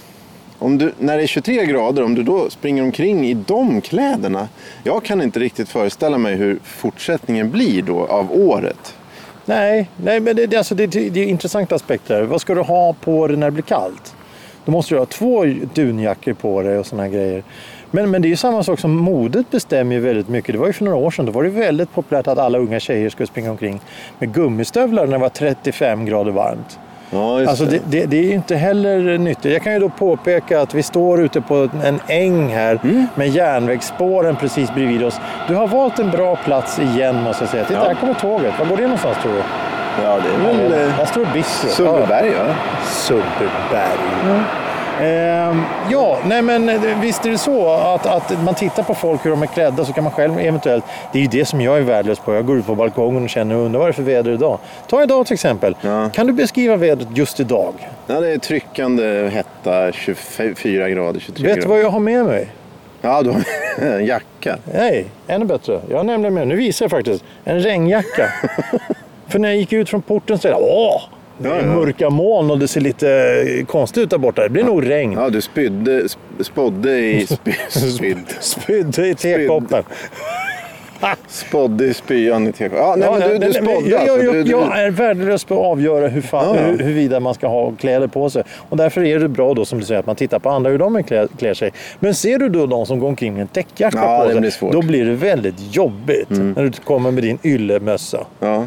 om 0.59 0.79
du, 0.79 0.93
när 0.99 1.17
det 1.17 1.23
är 1.23 1.27
23 1.27 1.67
grader, 1.67 2.03
om 2.03 2.15
du 2.15 2.23
då 2.23 2.51
springer 2.51 2.83
omkring 2.83 3.27
i 3.27 3.35
de 3.35 3.81
kläderna. 3.81 4.49
Jag 4.83 5.05
kan 5.05 5.23
inte 5.23 5.41
riktigt 5.41 5.69
föreställa 5.69 6.19
mig 6.19 6.35
hur 6.35 6.59
fortsättningen 6.63 7.51
blir 7.51 7.83
då 7.83 8.07
av 8.07 8.33
året. 8.33 8.95
Nej, 9.45 9.91
nej, 9.97 10.21
men 10.21 10.37
det, 10.37 10.47
det, 10.47 10.57
alltså, 10.57 10.75
det, 10.75 10.87
det, 10.87 11.11
det 11.11 11.21
är 11.21 11.27
intressanta 11.27 11.75
aspekter. 11.75 12.23
Vad 12.23 12.41
ska 12.41 12.55
du 12.55 12.61
ha 12.61 12.93
på 12.93 13.27
dig 13.27 13.37
när 13.37 13.47
det 13.47 13.51
blir 13.51 13.63
kallt? 13.63 14.16
Då 14.67 14.73
måste 14.73 14.95
du 14.95 14.99
ha 14.99 15.07
två 15.07 15.45
dunjackor 15.75 16.33
på 16.33 16.63
dig 16.63 16.79
och 16.79 16.87
såna 16.87 17.03
här 17.03 17.11
grejer. 17.11 17.43
Men, 17.91 18.11
men 18.11 18.23
det 18.23 18.29
är 18.29 18.31
ju 18.31 18.37
samma 18.37 18.63
sak 18.63 18.79
som 18.79 18.97
modet 18.97 19.51
bestämmer 19.51 19.95
ju 19.95 20.01
väldigt 20.01 20.29
mycket. 20.29 20.53
Det 20.53 20.59
var 20.59 20.67
ju 20.67 20.73
för 20.73 20.85
några 20.85 20.97
år 20.99 21.11
sedan, 21.11 21.27
då 21.27 21.33
var 21.33 21.43
det 21.43 21.49
väldigt 21.51 21.95
populärt 21.95 22.27
att 22.27 22.39
alla 22.39 22.59
unga 22.59 22.81
tjejer 22.81 23.11
skulle 23.11 23.27
springa 23.27 23.51
omkring 23.51 23.81
med 24.19 24.35
gummistövlar 24.35 25.07
när 25.07 25.13
det 25.13 25.19
var 25.19 25.29
35 25.29 26.05
grader 26.07 26.31
varmt. 26.33 26.79
Ja, 27.11 27.49
Alltså 27.49 27.65
det, 27.65 27.81
det, 27.91 28.05
det 28.05 28.17
är 28.19 28.23
ju 28.23 28.33
inte 28.33 28.57
heller 28.57 29.19
nyttigt. 29.19 29.53
Jag 29.53 29.63
kan 29.63 29.73
ju 29.73 29.79
då 29.79 29.89
påpeka 29.89 30.61
att 30.61 30.75
vi 30.75 30.83
står 30.83 31.21
ute 31.23 31.41
på 31.41 31.69
en 31.85 32.01
äng 32.09 32.49
här 32.49 32.81
Mm. 32.85 33.07
med 33.15 33.29
järnvägsspåren 33.29 34.37
precis 34.37 34.75
bredvid 34.75 35.05
oss. 35.05 35.21
Du 35.49 35.55
har 35.55 35.69
valt 35.69 35.99
en 35.99 36.11
bra 36.11 36.37
plats 36.37 36.79
igen 36.79 37.23
måste 37.23 37.43
jag 37.45 37.51
säga. 37.51 37.65
Titta, 37.65 37.81
Ja. 37.81 37.87
här 37.89 37.95
kommer 37.95 38.15
tåget. 38.15 38.59
Var 38.59 38.67
går 38.67 38.77
det 38.77 38.83
någonstans 38.83 39.17
tror 39.23 39.33
du? 39.33 39.43
Ja, 40.03 40.19
det 40.25 40.29
är 40.35 40.53
väl 40.53 40.73
eh, 40.73 40.99
Där 40.99 41.05
står 41.07 41.27
Bistro. 41.35 41.69
Sundbyberg, 41.69 42.33
ja. 42.39 42.55
Sundbyberg. 42.85 44.45
Ehm, 45.01 45.63
ja, 45.91 46.19
nej 46.27 46.43
men 46.43 46.69
eh, 46.69 47.01
visst 47.01 47.27
är 47.27 47.31
det 47.31 47.39
så 47.39 47.71
att, 47.71 48.07
att 48.07 48.43
man 48.45 48.55
tittar 48.55 48.83
på 48.83 48.95
folk 48.95 49.27
hur 49.27 49.31
de 49.31 49.43
är 49.43 49.47
klädda 49.47 49.85
så 49.85 49.93
kan 49.93 50.05
man 50.05 50.13
själv 50.13 50.39
eventuellt... 50.39 50.85
Det 51.13 51.19
är 51.19 51.23
ju 51.23 51.29
det 51.29 51.45
som 51.45 51.61
jag 51.61 51.79
är 51.79 51.83
värdelös 51.83 52.19
på. 52.19 52.35
Jag 52.35 52.47
går 52.47 52.59
ut 52.59 52.67
på 52.67 52.75
balkongen 52.75 53.23
och 53.25 53.31
känner 53.31 53.55
och 53.57 53.63
undrar 53.65 53.79
vad 53.79 53.89
det 53.89 53.91
är 53.91 53.93
för 53.93 54.03
väder 54.03 54.33
idag. 54.33 54.59
Ta 54.89 55.03
idag 55.03 55.27
till 55.27 55.35
exempel. 55.35 55.77
Ja. 55.81 56.11
Kan 56.11 56.27
du 56.27 56.33
beskriva 56.33 56.77
vädret 56.77 57.09
just 57.15 57.41
idag? 57.41 57.75
ja. 58.07 58.21
Det 58.21 58.29
är 58.29 58.39
tryckande 58.39 59.29
hetta, 59.33 59.93
24 59.93 60.89
grader, 60.89 61.21
23 61.21 61.47
Vet 61.47 61.55
du 61.55 61.61
grader. 61.61 61.69
vad 61.69 61.81
jag 61.81 61.91
har 61.91 62.01
med 62.01 62.25
mig? 62.25 62.49
Ja, 63.01 63.23
du 63.23 63.31
har 63.31 63.43
en 63.79 64.07
jacka. 64.07 64.57
Nej, 64.75 65.07
ännu 65.27 65.45
bättre. 65.45 65.81
Jag 65.91 65.97
har 65.97 66.05
nämligen 66.05 66.35
med, 66.35 66.49
nu 66.49 66.57
visar 66.57 66.85
jag 66.85 66.91
faktiskt, 66.91 67.25
en 67.45 67.61
regnjacka. 67.61 68.29
För 69.29 69.39
när 69.39 69.49
jag 69.49 69.59
gick 69.59 69.73
ut 69.73 69.89
från 69.89 70.03
porten 70.03 70.39
så 70.39 70.49
är 70.49 70.53
det, 70.53 70.59
åh! 70.61 71.03
Det 71.39 71.49
är 71.49 71.53
Ja, 71.53 71.61
ja. 71.63 71.75
mörka 71.75 72.11
moln 72.11 72.51
och 72.51 72.59
det 72.59 72.69
ser 72.69 72.81
lite 72.81 73.11
eh, 73.59 73.67
konstigt 73.67 74.03
ut 74.03 74.11
där 74.11 74.19
borta. 74.19 74.43
Det 74.43 74.49
blir 74.51 74.65
nog 74.65 74.91
regn. 74.91 75.13
Ja, 75.13 75.31
du 75.31 75.41
spydde, 75.41 76.03
sp- 76.03 76.17
spådde 76.43 76.99
i 76.99 77.27
spy, 77.31 77.53
spyd. 77.71 78.17
Spydde 78.41 79.07
i 79.09 79.15
tekoppen. 79.15 79.83
Spådde 81.29 81.85
i 81.87 81.95
spyan 81.95 82.47
i 82.49 82.53
tekoppen. 82.53 82.79
Ja, 82.85 82.95
nej, 82.97 83.07
Ja, 83.09 83.13
men 83.13 83.21
ja, 83.21 83.29
du, 83.29 83.33
du 83.33 83.39
nej, 83.39 83.63
men 83.63 83.73
spådde 83.75 83.91
jag, 83.91 84.01
alltså. 84.01 84.17
jag, 84.25 84.33
Du, 84.35 84.39
jag, 84.39 84.47
du, 84.47 84.51
jag 84.51 84.79
är 84.81 84.91
värdelös 84.91 85.45
på 85.45 85.55
att 85.55 85.61
avgöra 85.67 86.09
hur 86.09 86.21
fan, 86.21 86.55
Ja, 86.57 86.61
ja. 86.61 86.67
hur, 86.67 86.79
huruvida 86.79 87.21
man 87.21 87.35
ska 87.35 87.47
ha 87.49 87.73
kläder 87.81 88.07
på 88.07 88.31
sig. 88.31 88.43
Och 88.69 88.77
därför 88.77 89.05
är 89.05 89.19
det 89.19 89.29
bra 89.29 89.55
då 89.55 89.65
som 89.65 89.79
du 89.79 89.85
säger 89.85 90.01
att 90.01 90.07
man 90.07 90.17
tittar 90.17 90.39
på 90.39 90.51
andra 90.51 90.71
hur 90.71 90.79
de 90.79 91.03
klär, 91.03 91.29
klär 91.39 91.55
sig. 91.55 91.71
Men 92.01 92.15
ser 92.15 92.39
du 92.39 92.49
då 92.49 92.67
de 92.67 92.87
som 92.87 92.99
går 92.99 93.09
omkring 93.09 93.33
med 93.33 93.43
en 93.43 93.49
täckjacka 93.49 93.99
Ja, 93.99 94.19
på 94.25 94.31
sig. 94.31 94.41
blir. 94.41 94.63
Mm. 94.63 94.73
Då 94.73 94.83
blir 94.83 95.05
det 95.05 95.13
väldigt 95.15 95.75
jobbigt 95.77 96.31
när 96.31 96.63
du 96.63 96.71
kommer 96.71 97.11
med 97.11 97.23
din 97.25 97.39
yllemössa. 97.45 98.27
ja. 98.41 98.67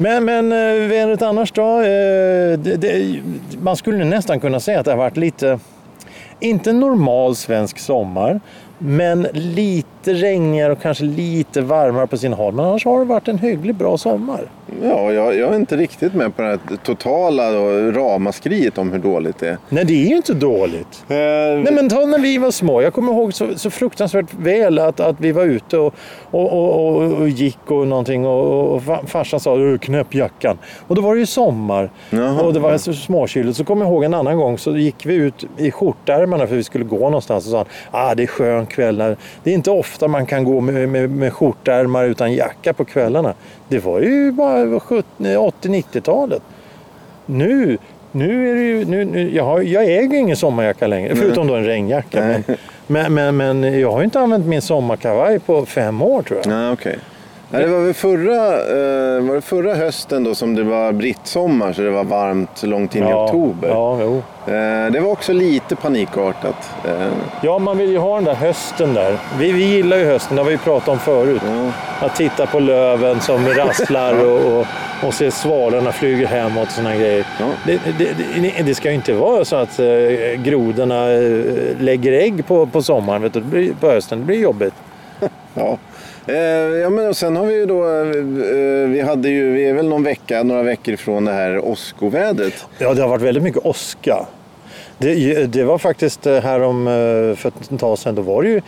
Men, 0.00 0.24
men 0.24 0.52
eh, 0.52 0.88
vädret 0.88 1.22
annars 1.22 1.52
då? 1.52 1.80
Eh, 1.80 2.58
det, 2.58 2.76
det, 2.76 3.20
man 3.62 3.76
skulle 3.76 4.04
nästan 4.04 4.40
kunna 4.40 4.60
säga 4.60 4.78
att 4.80 4.84
det 4.84 4.90
har 4.90 4.98
varit 4.98 5.16
lite, 5.16 5.58
inte 6.40 6.72
normal 6.72 7.36
svensk 7.36 7.78
sommar, 7.78 8.40
men 8.78 9.26
lite 9.32 10.14
regnigare 10.14 10.72
och 10.72 10.82
kanske 10.82 11.04
lite 11.04 11.60
varmare 11.60 12.06
på 12.06 12.18
sina 12.18 12.36
håll. 12.36 12.54
Men 12.54 12.64
annars 12.64 12.84
har 12.84 12.98
det 12.98 13.04
varit 13.04 13.28
en 13.28 13.38
hyggligt 13.38 13.78
bra 13.78 13.98
sommar 13.98 14.50
ja 14.82 15.12
jag, 15.12 15.36
jag 15.36 15.52
är 15.52 15.56
inte 15.56 15.76
riktigt 15.76 16.14
med 16.14 16.36
på 16.36 16.42
det 16.42 16.48
här 16.48 16.58
totala 16.84 17.50
då, 17.50 17.90
ramaskriet 17.90 18.78
om 18.78 18.92
hur 18.92 18.98
dåligt 18.98 19.38
det 19.38 19.48
är. 19.48 19.58
Nej, 19.68 19.84
det 19.84 19.92
är 20.04 20.08
ju 20.08 20.16
inte 20.16 20.34
dåligt. 20.34 21.04
Eh, 21.08 21.16
Nej 21.16 21.72
men 21.72 21.88
ta 21.88 22.06
när 22.06 22.18
vi 22.18 22.38
var 22.38 22.50
små. 22.50 22.82
Jag 22.82 22.92
kommer 22.92 23.12
ihåg 23.12 23.34
så, 23.34 23.46
så 23.56 23.70
fruktansvärt 23.70 24.34
väl 24.38 24.78
att, 24.78 25.00
att 25.00 25.16
vi 25.20 25.32
var 25.32 25.44
ute 25.44 25.78
och, 25.78 25.94
och, 26.30 26.52
och, 26.52 26.96
och, 26.96 27.12
och 27.12 27.28
gick 27.28 27.70
och 27.70 27.86
någonting 27.86 28.26
och, 28.26 28.74
och 28.74 28.82
fa- 28.82 29.06
farsan 29.06 29.40
sa 29.40 29.58
"Ö, 29.58 29.78
knäpp 29.78 30.14
jackan. 30.14 30.58
Och 30.86 30.94
då 30.94 31.02
var 31.02 31.14
det 31.14 31.20
ju 31.20 31.26
sommar 31.26 31.90
Jaha. 32.10 32.42
och 32.42 32.52
det 32.52 32.60
var 32.60 32.78
så 32.78 32.92
småkyligt. 32.92 33.56
Så 33.56 33.64
kommer 33.64 33.84
jag 33.84 33.92
ihåg 33.92 34.04
en 34.04 34.14
annan 34.14 34.36
gång 34.36 34.58
så 34.58 34.76
gick 34.76 35.06
vi 35.06 35.14
ut 35.14 35.44
i 35.58 35.70
skjortärmarna 35.70 36.46
för 36.46 36.56
vi 36.56 36.64
skulle 36.64 36.84
gå 36.84 36.98
någonstans 36.98 37.44
och 37.46 37.50
sa 37.50 37.64
ah, 37.90 38.14
det 38.14 38.22
är 38.22 38.26
skön 38.26 38.66
kväll. 38.66 38.96
Det 39.42 39.50
är 39.50 39.54
inte 39.54 39.70
ofta 39.70 40.08
man 40.08 40.26
kan 40.26 40.44
gå 40.44 40.60
med, 40.60 40.88
med, 40.88 41.10
med 41.10 41.32
skjortärmar 41.32 42.04
utan 42.04 42.32
jacka 42.34 42.72
på 42.72 42.84
kvällarna. 42.84 43.34
Det 43.68 43.78
var 43.78 44.00
ju 44.00 44.32
bara 44.32 44.80
70 44.80 45.04
80-90-talet. 45.18 46.42
Nu, 47.26 47.78
nu 48.12 48.50
är 48.50 48.54
det 48.54 48.60
ju, 48.60 48.84
nu, 48.84 49.04
nu, 49.04 49.34
jag, 49.34 49.44
har, 49.44 49.60
jag 49.60 49.84
äger 49.84 50.18
ingen 50.18 50.36
sommarjacka 50.36 50.86
längre, 50.86 51.14
förutom 51.14 51.46
då 51.46 51.54
en 51.54 51.64
regnjacka. 51.64 52.20
Men, 52.20 52.44
men, 52.86 53.14
men, 53.14 53.62
men 53.62 53.80
jag 53.80 53.90
har 53.92 53.98
ju 53.98 54.04
inte 54.04 54.20
använt 54.20 54.46
min 54.46 54.62
sommarkavaj 54.62 55.38
på 55.38 55.66
fem 55.66 56.02
år 56.02 56.22
tror 56.22 56.40
jag. 56.44 56.46
Nej, 56.46 56.72
okej. 56.72 56.98
Nej, 57.50 57.64
det 57.64 57.70
var 57.70 57.80
väl 57.80 57.94
förra, 57.94 58.34
eh, 58.36 59.22
var 59.22 59.34
det 59.34 59.40
förra 59.40 59.74
hösten 59.74 60.24
då 60.24 60.34
som 60.34 60.54
det 60.54 60.62
var 60.62 60.92
brittsommar 60.92 61.72
så 61.72 61.82
det 61.82 61.90
var 61.90 62.04
varmt 62.04 62.62
långt 62.62 62.96
in 62.96 63.02
i 63.02 63.12
oktober. 63.12 63.68
Ja, 63.68 63.98
jo. 64.02 64.22
Eh, 64.46 64.92
det 64.92 65.00
var 65.00 65.10
också 65.10 65.32
lite 65.32 65.76
panikartat. 65.76 66.70
Eh, 66.84 67.08
ja, 67.42 67.58
man 67.58 67.78
vill 67.78 67.90
ju 67.90 67.98
ha 67.98 68.14
den 68.14 68.24
där 68.24 68.34
hösten 68.34 68.94
där. 68.94 69.18
Vi, 69.38 69.52
vi 69.52 69.64
gillar 69.64 69.96
ju 69.96 70.04
hösten, 70.04 70.36
det 70.36 70.42
har 70.42 70.46
vi 70.46 70.52
ju 70.52 70.58
pratat 70.58 70.88
om 70.88 70.98
förut. 70.98 71.42
ja. 71.46 71.72
Att 72.06 72.16
titta 72.16 72.46
på 72.46 72.60
löven 72.60 73.20
som 73.20 73.48
rasslar 73.48 74.24
och, 74.26 74.58
och, 74.58 74.66
och 75.06 75.14
se 75.14 75.30
svalorna 75.30 75.92
flyger 75.92 76.26
hemåt 76.26 76.66
och 76.66 76.72
sådana 76.72 76.96
grejer. 76.96 77.26
Ja. 77.40 77.46
Det, 77.66 77.80
det, 77.98 78.62
det, 78.64 78.74
ska 78.74 78.88
ju 78.88 78.94
inte 78.94 79.12
vara 79.12 79.44
så 79.44 79.56
att 79.56 79.80
grodorna 80.36 81.06
lägger 81.80 82.12
ägg 82.12 82.46
på, 82.46 82.66
på 82.66 82.82
sommaren. 82.82 83.22
Vet 83.22 83.32
du. 83.32 83.74
På 83.80 83.90
hösten. 83.90 84.18
Det 84.18 84.24
blir 84.24 84.40
jobbigt. 84.40 84.74
Ja. 85.54 85.78
Eh, 86.28 86.36
ja, 86.82 86.90
men 86.90 87.08
och 87.08 87.16
sen 87.16 87.36
har 87.36 87.46
vi 87.46 87.54
ju 87.54 87.66
då, 87.66 87.84
eh, 87.84 88.88
vi 88.88 89.00
hade 89.00 89.28
ju, 89.28 89.52
vi 89.52 89.68
är 89.68 89.74
väl 89.74 89.88
någon 89.88 90.02
vecka, 90.02 90.42
några 90.42 90.62
veckor 90.62 90.94
ifrån 90.94 91.24
det 91.24 91.32
här 91.32 91.64
åskovädret. 91.64 92.66
Ja, 92.78 92.94
det 92.94 93.02
har 93.02 93.08
varit 93.08 93.22
väldigt 93.22 93.42
mycket 93.42 93.66
åska. 93.66 94.26
Det, 94.98 95.46
det 95.46 95.64
var 95.64 95.78
faktiskt 95.78 96.24
härom, 96.24 96.42
här 96.42 96.62
om 96.62 96.86
eh, 96.86 97.36
för 97.36 97.48
ett 97.48 97.80
tag 97.80 97.98
sedan, 97.98 98.14
då 98.14 98.22
var 98.22 98.42
det 98.42 98.48
ju 98.48 98.60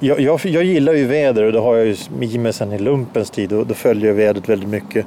jag, 0.00 0.20
jag, 0.20 0.40
jag 0.44 0.64
gillar 0.64 0.92
ju 0.92 1.06
väder 1.06 1.44
och 1.44 1.52
det 1.52 1.58
har 1.58 1.76
jag 1.76 1.86
ju 1.86 1.96
i 2.20 2.38
mig 2.38 2.52
sedan 2.52 2.72
i 2.72 2.78
lumpens 2.78 3.30
tid 3.30 3.52
och 3.52 3.66
då 3.66 3.74
följer 3.74 4.06
jag 4.06 4.14
vädret 4.14 4.48
väldigt 4.48 4.68
mycket. 4.68 5.06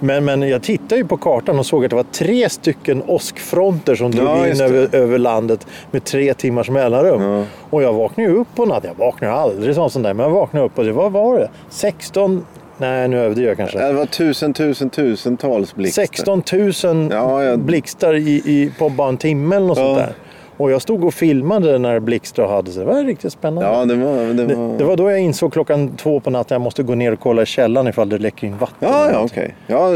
Men, 0.00 0.24
men 0.24 0.42
jag 0.42 0.62
tittade 0.62 0.96
ju 0.96 1.06
på 1.06 1.16
kartan 1.16 1.58
och 1.58 1.66
såg 1.66 1.84
att 1.84 1.90
det 1.90 1.96
var 1.96 2.02
tre 2.12 2.48
stycken 2.48 3.02
åskfronter 3.06 3.94
som 3.94 4.10
drog 4.10 4.28
Ja, 4.28 4.48
in 4.48 4.60
över, 4.60 4.94
över 4.94 5.18
landet 5.18 5.66
med 5.90 6.04
tre 6.04 6.34
timmars 6.34 6.70
mellanrum. 6.70 7.22
Ja. 7.22 7.44
Och 7.70 7.82
jag 7.82 7.92
vaknade 7.92 8.30
ju 8.30 8.36
upp 8.36 8.48
på 8.54 8.64
natten. 8.66 8.90
Jag 8.98 9.04
vaknar 9.06 9.28
aldrig 9.28 9.74
som 9.74 9.90
sån 9.90 10.02
där, 10.02 10.14
men 10.14 10.26
jag 10.26 10.32
vaknade 10.32 10.66
upp 10.66 10.78
och 10.78 10.84
det 10.84 10.92
var, 10.92 11.10
var 11.10 11.38
det? 11.38 11.50
16... 11.70 12.46
Nej, 12.80 13.08
nu 13.08 13.18
överdriver 13.18 13.48
jag 13.50 13.56
kanske. 13.56 13.78
Det 13.78 13.92
var 13.92 14.06
tusen, 14.06 14.54
tusen, 14.54 14.90
tusentals 14.90 15.74
blixtar. 15.74 16.02
16 16.02 16.42
000 16.84 17.08
Ja, 17.12 17.44
ja. 17.44 17.56
blixtar 17.56 18.14
i, 18.14 18.30
i, 18.30 18.72
på 18.78 18.88
bara 18.88 19.08
en 19.08 19.16
timme 19.16 19.56
eller 19.56 19.66
något 19.66 19.76
sånt 19.78 19.98
där. 19.98 20.12
Och 20.58 20.70
jag 20.70 20.82
stod 20.82 21.04
och 21.04 21.14
filmade 21.14 21.78
när 21.78 22.00
blixtar 22.00 22.48
hade 22.48 22.70
sig. 22.70 22.84
Det 22.84 22.92
var 22.92 23.04
riktigt 23.04 23.32
spännande. 23.32 23.68
Ja, 23.70 23.84
det 23.84 23.94
var... 23.94 24.34
Det 24.34 24.54
var... 24.54 24.72
Det, 24.72 24.78
det 24.78 24.84
var 24.84 24.96
då 24.96 25.10
jag 25.10 25.20
insåg 25.20 25.52
klockan 25.52 25.96
två 25.96 26.20
på 26.20 26.30
natten 26.30 26.40
att 26.40 26.50
jag 26.50 26.60
måste 26.60 26.82
gå 26.82 26.94
ner 26.94 27.12
och 27.12 27.20
kolla 27.20 27.42
i 27.42 27.46
källaren 27.46 27.88
ifall 27.88 28.08
det 28.08 28.18
läcker 28.18 28.46
in 28.46 28.58
vatten. 28.58 28.88
Ja, 28.92 29.10
ja, 29.10 29.20
okej. 29.20 29.54
Ja, 29.66 29.90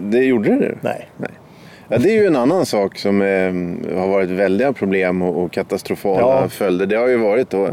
det 0.00 0.18
gjorde 0.18 0.48
det? 0.48 0.74
Nej. 0.80 1.08
Nej. 1.16 1.30
Ja, 1.88 1.98
det 1.98 2.08
är 2.10 2.20
ju 2.22 2.26
en 2.26 2.36
annan 2.36 2.66
sak 2.66 2.98
som 2.98 3.22
eh, 3.22 3.98
har 3.98 4.08
varit 4.08 4.30
väldiga 4.30 4.72
problem 4.72 5.22
och, 5.22 5.44
och 5.44 5.52
katastrofala 5.52 6.20
Ja. 6.20 6.48
följder. 6.48 6.86
Det 6.86 6.96
har 6.96 7.08
ju 7.08 7.16
varit 7.16 7.50
då 7.50 7.68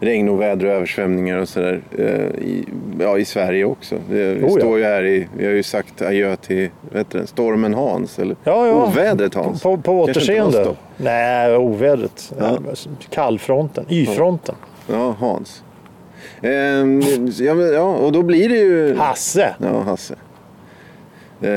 regnoväder 0.00 0.66
och 0.66 0.72
översvämningar 0.72 1.38
och 1.38 1.48
sådär 1.48 1.80
eh, 1.98 2.06
i, 2.44 2.64
ja, 3.00 3.18
i 3.18 3.24
Sverige 3.24 3.64
också. 3.64 3.94
Det, 4.10 4.34
vi 4.34 4.44
Oh, 4.44 4.50
ja. 4.52 4.58
står 4.58 4.78
ju 4.78 4.84
här 4.84 5.04
i, 5.06 5.28
vi 5.36 5.46
har 5.46 5.52
ju 5.52 5.62
sagt 5.62 6.02
adjö 6.02 6.36
till 6.36 6.68
heter 6.94 7.18
det, 7.18 7.26
stormen 7.26 7.74
Hans 7.74 8.18
eller 8.18 8.36
Ja, 8.44 8.66
ja. 8.66 8.86
ovädret 8.86 9.34
Hans. 9.34 9.62
På, 9.62 9.76
på 9.76 10.00
återseende. 10.00 10.66
Nej, 10.96 11.56
ovädret. 11.56 12.32
Ja. 12.38 12.58
Kallfronten. 13.10 13.84
Y-fronten. 13.88 14.54
Ja, 14.92 15.14
Hans. 15.18 15.62
Ja, 16.40 17.54
men- 17.54 17.72
ja, 17.72 17.82
och 17.96 18.12
då 18.12 18.22
blir 18.22 18.48
det 18.48 18.54
ju... 18.58 18.96
Hasse. 18.96 19.54
Ja, 19.58 19.80
Hasse. 19.80 20.14
Eh, 21.42 21.50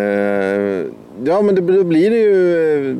ja, 1.25 1.41
men 1.41 1.55
det, 1.55 1.61
då 1.61 1.83
blir 1.83 2.09
det 2.09 2.17
ju... 2.17 2.89
eh, 2.91 2.95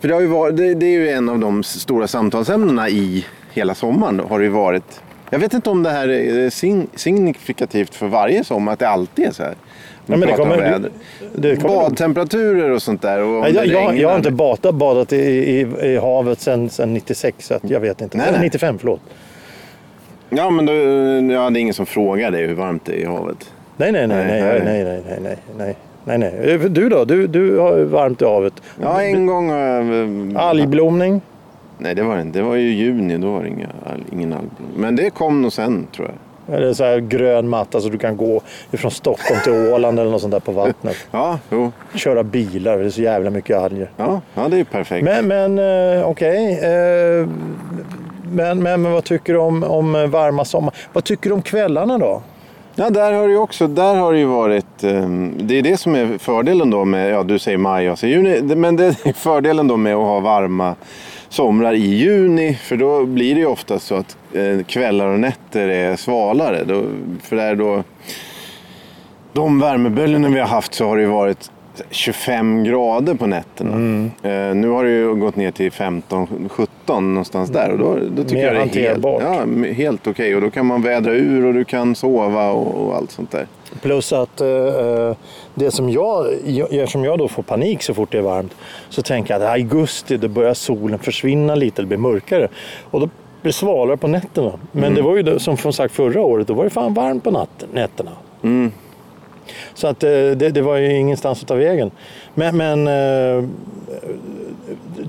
För 0.00 0.08
det, 0.08 0.14
har 0.14 0.20
ju 0.20 0.26
varit, 0.26 0.56
det, 0.56 0.74
det 0.74 0.86
är 0.86 0.90
ju 0.90 1.08
en 1.08 1.28
av 1.28 1.38
de 1.38 1.62
stora 1.62 2.06
samtalsämnena 2.08 2.88
i 2.88 3.26
hela 3.52 3.74
sommaren. 3.74 4.20
Har 4.28 4.40
det 4.40 4.48
varit. 4.48 5.00
Jag 5.30 5.38
vet 5.38 5.54
inte 5.54 5.70
om 5.70 5.82
det 5.82 5.90
här 5.90 6.08
är 6.08 6.50
sign- 6.50 6.86
signifikativt 6.94 7.94
för 7.94 8.06
varje 8.06 8.44
sommar, 8.44 8.72
att 8.72 8.78
det 8.78 8.88
alltid 8.88 9.24
är 9.26 9.30
så 9.30 9.42
här. 9.42 9.54
Ja, 10.06 10.16
men 10.16 10.20
det 10.28 10.34
kommer- 10.36 10.56
väder. 10.58 10.90
det 11.34 11.56
kommer- 11.56 11.74
Badtemperaturer 11.74 12.70
och 12.70 12.82
sånt 12.82 13.02
där. 13.02 13.22
Och 13.22 13.40
Nej, 13.42 13.52
jag, 13.54 13.66
jag, 13.66 13.98
jag 13.98 14.08
har 14.08 14.16
inte 14.16 14.30
badat, 14.30 14.74
badat 14.74 15.12
i, 15.12 15.16
i, 15.16 15.60
i 15.82 15.96
havet 15.96 16.40
sedan 16.40 16.70
sen 16.70 16.94
96, 16.94 17.46
så 17.46 17.54
att 17.54 17.70
jag 17.70 17.80
vet 17.80 18.00
inte. 18.00 18.16
Nej, 18.16 18.26
nej. 18.32 18.40
95, 18.40 18.78
förlåt. 18.78 19.00
Ja, 20.30 20.50
men 20.50 20.66
då, 20.66 20.72
ja, 21.34 21.50
det 21.50 21.58
är 21.58 21.60
ingen 21.60 21.74
som 21.74 21.86
frågar 21.86 22.30
dig 22.30 22.46
hur 22.46 22.54
varmt 22.54 22.84
det 22.84 22.92
är 22.92 22.96
i 22.96 23.04
havet. 23.04 23.52
Nej, 23.76 23.92
nej, 23.92 24.06
nej, 24.06 24.26
Nej, 24.26 24.40
nej, 24.40 24.60
nej. 24.64 24.84
nej, 24.84 24.84
nej, 24.84 25.02
nej, 25.20 25.36
nej, 25.56 25.76
nej, 26.04 26.18
nej, 26.18 26.32
nej. 26.58 26.68
Du 26.68 26.88
då? 26.88 27.04
Du, 27.04 27.26
du 27.26 27.58
har 27.58 27.78
varmt 27.84 28.22
i 28.22 28.24
havet. 28.24 28.52
Ja, 28.82 29.02
en 29.02 29.26
gång 29.26 29.50
eh, 29.50 30.42
Algblomning? 30.42 31.20
Nej, 31.78 31.94
det 31.94 32.02
var 32.02 32.16
det 32.16 32.22
inte. 32.22 32.38
Det 32.38 32.44
var 32.44 32.54
ju 32.54 32.72
juni. 32.72 33.16
Då 33.18 33.32
var 33.32 33.42
det 33.42 33.48
inga, 33.48 33.68
ingen 34.12 34.32
algblom. 34.32 34.68
Men 34.76 34.96
det 34.96 35.10
kom 35.10 35.42
nog 35.42 35.52
sen, 35.52 35.86
tror 35.96 36.08
jag. 36.08 36.16
Eller 36.56 36.72
så 36.72 36.84
här 36.84 36.98
grön 36.98 37.48
matta 37.48 37.80
så 37.80 37.88
du 37.88 37.98
kan 37.98 38.16
gå 38.16 38.40
ifrån 38.72 38.90
Stockholm 38.90 39.40
till 39.44 39.52
Åland 39.52 39.98
eller 39.98 40.10
något 40.10 40.20
sånt 40.20 40.32
där 40.32 40.40
på 40.40 40.52
vattnet. 40.52 40.96
Ja, 41.10 41.38
jo. 41.50 41.72
Köra 41.94 42.22
bilar, 42.22 42.78
det 42.78 42.84
är 42.84 42.90
så 42.90 43.02
jävla 43.02 43.30
mycket 43.30 43.58
alger. 43.58 43.90
Ja, 43.96 44.20
ja 44.34 44.48
det 44.48 44.56
är 44.56 44.58
ju 44.58 44.64
perfekt. 44.64 45.04
Men, 45.04 45.26
men 45.28 45.58
eh, 45.98 46.08
okej. 46.08 46.52
eh, 46.62 47.28
men, 48.32 48.62
men, 48.62 48.82
men 48.82 48.92
vad 48.92 49.04
tycker 49.04 49.32
du 49.32 49.38
om, 49.38 49.62
om 49.64 50.10
varma 50.10 50.44
sommar? 50.44 50.74
Vad 50.92 51.04
tycker 51.04 51.30
du 51.30 51.34
om 51.34 51.42
kvällarna 51.42 51.98
då? 51.98 52.22
Ja, 52.76 52.90
där 52.90 53.12
har 53.12 53.26
det 53.26 53.32
ju 53.32 53.38
också, 53.38 53.66
där 53.66 53.94
har 53.94 54.12
det 54.12 54.18
ju 54.18 54.24
varit, 54.24 54.84
ehm, 54.84 55.34
det 55.38 55.58
är 55.58 55.62
det 55.62 55.76
som 55.76 55.94
är 55.94 56.18
fördelen 56.18 56.70
då 56.70 56.84
med, 56.84 57.10
ja 57.10 57.22
du 57.22 57.38
säger 57.38 57.58
maj, 57.58 57.84
jag 57.84 57.98
säger 57.98 58.16
juni, 58.16 58.54
men 58.54 58.76
det 58.76 58.84
är 58.84 59.12
fördelen 59.12 59.68
då 59.68 59.76
med 59.76 59.94
att 59.94 60.04
ha 60.04 60.20
varma 60.20 60.74
somrar 61.28 61.72
i 61.72 61.86
juni, 61.86 62.54
för 62.54 62.76
då 62.76 63.04
blir 63.04 63.34
det 63.34 63.40
ju 63.40 63.46
ofta 63.46 63.78
så 63.78 63.94
att 63.94 64.16
eh, 64.32 64.64
kvällar 64.66 65.06
och 65.06 65.20
nätter 65.20 65.68
är 65.68 65.96
svalare. 65.96 66.64
Då, 66.64 66.82
för 67.22 67.36
där 67.36 67.54
då, 67.54 67.82
de 69.32 69.60
värmeböljorna 69.60 70.28
vi 70.28 70.40
har 70.40 70.46
haft 70.46 70.74
så 70.74 70.88
har 70.88 70.96
det 70.96 71.02
ju 71.02 71.08
varit 71.08 71.50
25 71.90 72.64
grader 72.64 73.14
på 73.14 73.26
nätterna. 73.26 73.70
Eh, 74.22 74.54
nu 74.54 74.68
har 74.68 74.84
det 74.84 74.90
ju 74.90 75.14
gått 75.14 75.36
ner 75.36 75.50
till 75.50 75.70
15-17 75.70 77.00
någonstans 77.00 77.50
där 77.50 77.70
och 77.72 77.78
då, 77.78 77.98
då 78.16 78.22
tycker 78.24 78.34
Mer 78.36 78.44
jag 78.44 78.54
det 78.54 78.58
är 78.58 78.94
helt, 78.94 79.04
hanterbart. 79.04 79.22
ja, 79.66 79.72
helt 79.72 80.06
okej. 80.06 80.34
Och 80.36 80.40
då 80.40 80.50
kan 80.50 80.66
man 80.66 80.82
vädra 80.82 81.12
ur 81.12 81.44
och 81.44 81.54
du 81.54 81.64
kan 81.64 81.94
sova 81.94 82.50
och, 82.50 82.86
och 82.86 82.96
allt 82.96 83.10
sånt 83.10 83.30
där. 83.30 83.46
Plus 83.82 84.12
att 84.12 84.40
eh, 84.40 84.48
eh, 84.48 85.16
det 85.54 85.70
som 85.70 85.90
jag, 85.90 86.26
jag, 86.70 86.88
som 86.88 87.04
jag 87.04 87.18
då 87.18 87.28
får 87.28 87.42
panik 87.42 87.82
så 87.82 87.94
fort 87.94 88.12
det 88.12 88.18
är 88.18 88.22
varmt, 88.22 88.54
så 88.88 89.02
tänker 89.02 89.34
jag 89.34 89.42
att 89.42 89.48
i 89.58 89.62
augusti 89.62 90.16
då 90.16 90.28
börjar 90.28 90.54
solen 90.54 90.98
försvinna 90.98 91.54
lite, 91.54 91.82
det 91.82 91.86
blir 91.86 91.98
mörkare. 91.98 92.48
Och 92.90 93.00
då 93.00 93.06
blir 93.06 93.12
det 93.42 93.52
svalare 93.52 93.96
på 93.96 94.08
nätterna. 94.08 94.52
Men 94.72 94.94
det 94.94 95.02
var 95.02 95.16
ju 95.16 95.38
som 95.38 95.56
sagt 95.56 95.94
förra 95.94 96.20
året, 96.20 96.46
då 96.46 96.54
var 96.54 96.64
det 96.64 96.70
fan 96.70 96.94
varmt 96.94 97.24
på 97.24 97.30
natten, 97.30 97.68
nätterna. 97.72 98.10
Så 99.74 99.86
att 99.86 100.02
eh, 100.02 100.10
det, 100.10 100.50
det 100.50 100.62
var 100.62 100.76
ju 100.76 100.96
ingenstans 100.96 101.42
att 101.42 101.48
ta 101.48 101.54
vägen. 101.54 101.90
Men, 102.34 102.56
men 102.56 102.86
eh, 102.88 103.44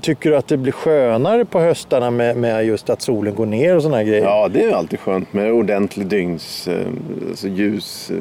tycker 0.00 0.30
du 0.30 0.36
att 0.36 0.48
det 0.48 0.56
blir 0.56 0.72
skönare 0.72 1.44
på 1.44 1.60
höstarna 1.60 2.10
med, 2.10 2.36
med 2.36 2.66
just 2.66 2.90
att 2.90 3.02
solen 3.02 3.34
går 3.34 3.46
ner 3.46 3.76
och 3.76 3.82
sådana 3.82 4.04
grejer? 4.04 4.24
Ja, 4.24 4.48
det 4.48 4.60
är 4.60 4.66
ju 4.66 4.72
alltid 4.72 5.00
skönt 5.00 5.32
med 5.32 5.52
ordentlig 5.52 6.06
dygns 6.06 6.68
eh, 6.68 6.86
alltså 7.28 7.48
ljus. 7.48 8.12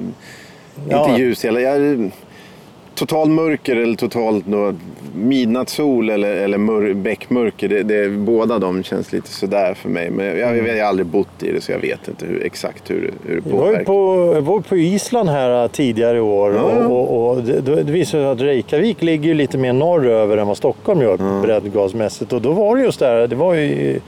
Ja. 0.89 1.09
Inte 1.09 1.21
ljus 1.21 1.45
hela... 1.45 1.61
Jag, 1.61 2.11
total 2.95 3.29
mörker 3.29 3.75
eller 3.75 3.95
totalt 3.95 4.45
midnattssol 5.15 6.09
eller, 6.09 6.31
eller 6.35 6.57
mör, 6.57 6.93
bäckmörker. 6.93 7.67
Det, 7.69 7.83
det, 7.83 8.09
båda 8.09 8.59
de 8.59 8.83
känns 8.83 9.11
lite 9.13 9.29
sådär 9.29 9.73
för 9.73 9.89
mig. 9.89 10.09
Men 10.09 10.25
jag, 10.25 10.37
jag, 10.57 10.67
jag 10.67 10.75
har 10.83 10.89
aldrig 10.89 11.07
bott 11.07 11.43
i 11.43 11.51
det 11.51 11.61
så 11.61 11.71
jag 11.71 11.79
vet 11.79 12.07
inte 12.07 12.25
hur, 12.25 12.43
exakt 12.45 12.91
hur, 12.91 13.01
det- 13.01 13.29
hur 13.29 13.41
det 13.41 13.49
Jag 13.49 13.55
var 13.57 13.65
påverkar. 13.65 13.83
på, 13.83 14.31
jag 14.35 14.41
var 14.41 14.59
på 14.59 14.77
Island 14.77 15.29
här 15.29 15.63
äh, 15.63 15.67
tidigare 15.67 16.17
i 16.17 16.21
år 16.21 16.53
Ja. 16.53 16.61
och, 16.87 17.17
och, 17.17 17.29
och 17.37 17.43
det, 17.43 17.61
det 17.61 17.91
visar 17.91 18.11
sig 18.17 18.25
att 18.25 18.41
Reykjavik 18.41 19.01
ligger 19.01 19.33
lite 19.33 19.57
mer 19.57 19.73
norröver 19.73 20.37
än 20.37 20.47
vad 20.47 20.57
Stockholm 20.57 21.01
gör 21.01 21.41
breddgradsmässigt. 21.41 22.33
Och 22.33 22.41
då 22.41 22.51
var 22.51 22.75
det 22.75 22.83
just 22.83 22.99
där, 22.99 23.27
det 23.27 23.35
var 23.35 23.53
ju, 23.53 23.99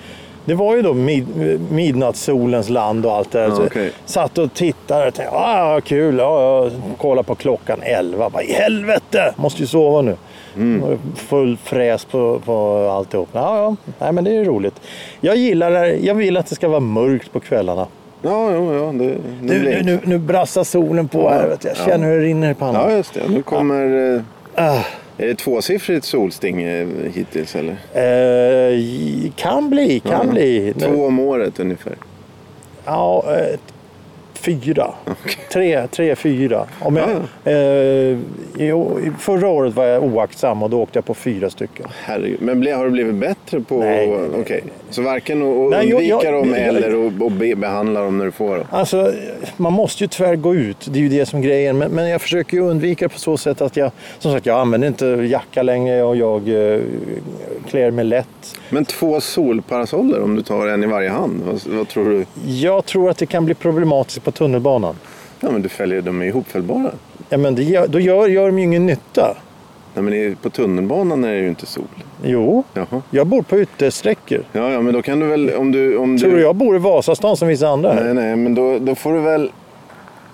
det 0.48 0.56
var 0.56 0.76
ju 0.76 0.82
då 0.82 0.94
mid, 0.94 1.28
midnattssolens 1.72 2.70
land 2.70 3.06
och 3.06 3.12
allt 3.12 3.32
det 3.32 3.40
där. 3.40 3.48
Ja, 3.48 3.62
okej. 3.66 3.92
Satt 4.06 4.38
och 4.38 4.54
tittade 4.54 5.08
och 5.08 5.14
tänkte, 5.14 5.36
ah, 5.36 5.70
vad 5.74 5.84
kul, 5.84 6.18
ja, 6.18 6.64
ja. 6.66 6.72
kolla 6.98 7.24
på 7.24 7.36
klockan 7.36 7.80
11. 7.82 8.30
Bara, 8.30 8.44
I 8.44 8.54
helvete, 8.54 9.34
måste 9.36 9.62
ju 9.62 9.68
sova 9.68 10.02
nu. 10.02 10.16
Mm. 10.56 11.00
Full 11.16 11.58
fräs 11.64 12.06
på, 12.06 12.40
på 12.46 12.90
alltihop. 12.92 13.30
Ja, 13.34 13.58
ja. 13.58 13.76
Nej, 14.00 14.12
men 14.12 14.24
det 14.24 14.30
är 14.30 14.34
ju 14.34 14.44
roligt. 14.46 14.82
Jag 15.22 15.36
gillar 15.38 15.72
det, 15.72 15.96
jag 15.98 16.16
vill 16.16 16.38
att 16.38 16.48
det 16.48 16.56
ska 16.56 16.68
vara 16.68 16.80
mörkt 16.80 17.32
på 17.34 17.40
kvällarna. 17.40 17.88
Ja, 18.22 18.52
ja, 18.52 18.74
ja. 18.74 18.92
Det, 18.92 19.08
det 19.08 19.18
Nu, 19.42 19.60
nu, 19.64 19.82
nu, 19.84 20.00
nu 20.04 20.18
brassar 20.18 20.64
solen 20.64 21.08
på 21.08 21.30
här. 21.30 21.58
Jag 21.62 21.78
känner 21.78 22.08
hur 22.08 22.20
det 22.20 22.26
rinner 22.26 22.52
i 22.52 22.54
pannan. 22.54 22.90
Ja, 22.90 22.98
just 22.98 23.14
det. 23.14 23.22
Nu 23.30 23.42
kommer... 23.42 24.16
eh, 24.16 24.22
Ah, 24.60 24.84
Är 25.18 25.28
det 25.28 25.36
tvåsiffrigt 25.36 26.06
solsting 26.06 26.62
eh, 26.64 26.88
hittills 27.14 27.56
eller? 27.56 27.78
eh, 27.94 29.32
kan 29.36 29.70
bli, 29.70 30.00
kan 30.00 30.28
Ja. 30.28 30.32
bli. 30.34 30.74
Två 30.80 31.06
om 31.06 31.20
året 31.20 31.60
ungefär. 31.60 31.96
Ja, 32.86 33.24
fyra. 34.38 34.94
Tre, 35.54 35.88
tre, 35.88 36.16
fyra. 36.16 36.66
Om 36.80 36.96
jag, 36.98 37.10
eh, 37.54 38.18
i, 38.60 39.12
förra 39.20 39.48
året 39.48 39.74
var 39.76 39.86
jag 39.86 40.04
oaktsam 40.04 40.64
och 40.64 40.70
då 40.70 40.82
åkte 40.82 40.98
jag 40.98 41.06
på 41.06 41.14
fyra 41.14 41.50
stycken. 41.50 41.86
Herregud. 42.04 42.42
Men 42.42 42.60
ble, 42.60 42.72
har 42.72 42.86
du 42.86 42.92
blivit 42.92 43.16
bättre 43.16 43.60
på... 43.60 43.78
Nej, 43.80 44.08
nej, 44.08 44.44
nej, 44.50 44.64
Så 44.90 45.02
varken 45.02 45.42
att 45.42 45.70
Nej, 45.72 45.90
jag- 45.90 45.96
undvika 45.98 46.24
jag- 46.24 46.34
dem 46.34 46.54
eller 46.54 47.08
att 47.28 47.32
be, 47.32 47.56
behandla 47.56 48.02
dem 48.02 48.18
när 48.18 48.26
du 48.26 48.32
får 48.32 48.56
dem? 48.58 48.66
Alltså, 48.70 49.12
man 49.58 49.74
måste 49.74 50.04
ju 50.04 50.08
tyvärr 50.08 50.36
gå 50.36 50.56
ut. 50.56 50.88
Det 50.92 51.00
är 51.00 51.04
ju 51.04 51.10
det 51.10 51.26
som 51.26 51.40
är 51.40 51.44
grejen. 51.44 51.78
Men, 51.78 51.92
men 51.92 52.10
jag 52.10 52.22
försöker 52.22 52.58
ju 52.58 52.64
undvika 52.64 53.10
på 53.10 53.20
så 53.20 53.38
sätt 53.38 53.62
att 53.62 53.78
jag, 53.78 53.92
som 54.20 54.32
sagt, 54.32 54.46
jag 54.46 54.60
använder 54.60 54.88
inte 54.88 55.06
jacka 55.06 55.64
längre 55.64 56.04
och 56.04 56.16
jag 56.18 56.50
eh, 56.50 56.80
klär 57.70 57.92
mig 57.92 58.06
lätt. 58.06 58.28
Men 58.70 58.86
två 58.86 59.22
solparasoller 59.22 60.22
om 60.24 60.36
du 60.36 60.42
tar 60.42 60.68
en 60.68 60.84
i 60.84 60.88
varje 60.88 61.10
hand. 61.10 61.42
Vad, 61.46 61.78
vad 61.78 61.88
tror 61.88 62.10
du? 62.10 62.26
Jag 62.52 62.86
tror 62.86 63.10
att 63.10 63.18
det 63.18 63.26
kan 63.26 63.46
bli 63.46 63.54
problematiskt 63.56 64.24
på 64.28 64.32
tunnelbanan. 64.32 64.96
Ja, 65.40 65.52
men 65.52 65.62
du 65.62 65.70
fäller 65.70 66.02
de 66.02 66.22
är 66.22 66.26
ihopfällbara. 66.26 66.92
Ja, 67.30 67.38
men 67.38 67.56
det 67.56 67.88
då 67.88 68.00
gör, 68.00 68.28
gör 68.28 68.46
de 68.46 68.60
ju 68.60 68.64
ingen 68.66 68.86
nytta. 68.86 69.38
Nej, 69.94 70.04
men 70.04 70.36
på 70.36 70.50
tunnelbanan 70.50 71.24
är 71.24 71.34
det 71.34 71.40
ju 71.40 71.48
inte 71.48 71.66
sol. 71.66 71.84
Jo, 72.24 72.64
Jaha. 72.74 73.02
jag 73.10 73.28
bor 73.28 73.42
på 73.42 73.60
yttersträckor. 73.60 74.44
Ja, 74.52 74.72
ja, 74.72 74.82
men 74.82 74.94
då 74.94 75.02
kan 75.02 75.20
du 75.20 75.28
väl... 75.28 75.54
Om 75.54 75.72
du, 75.72 75.98
om 75.98 76.18
Tror 76.18 76.32
du... 76.32 76.42
jag 76.42 76.56
bor 76.56 76.76
i 76.76 76.80
Vasastan 76.80 77.38
som 77.38 77.48
vissa 77.48 77.68
andra? 77.68 77.94
Nej, 77.94 78.14
nej, 78.14 78.36
men 78.36 78.56
då, 78.56 78.80
då 78.80 78.96
får 78.96 79.14
du 79.14 79.20
väl... 79.20 79.52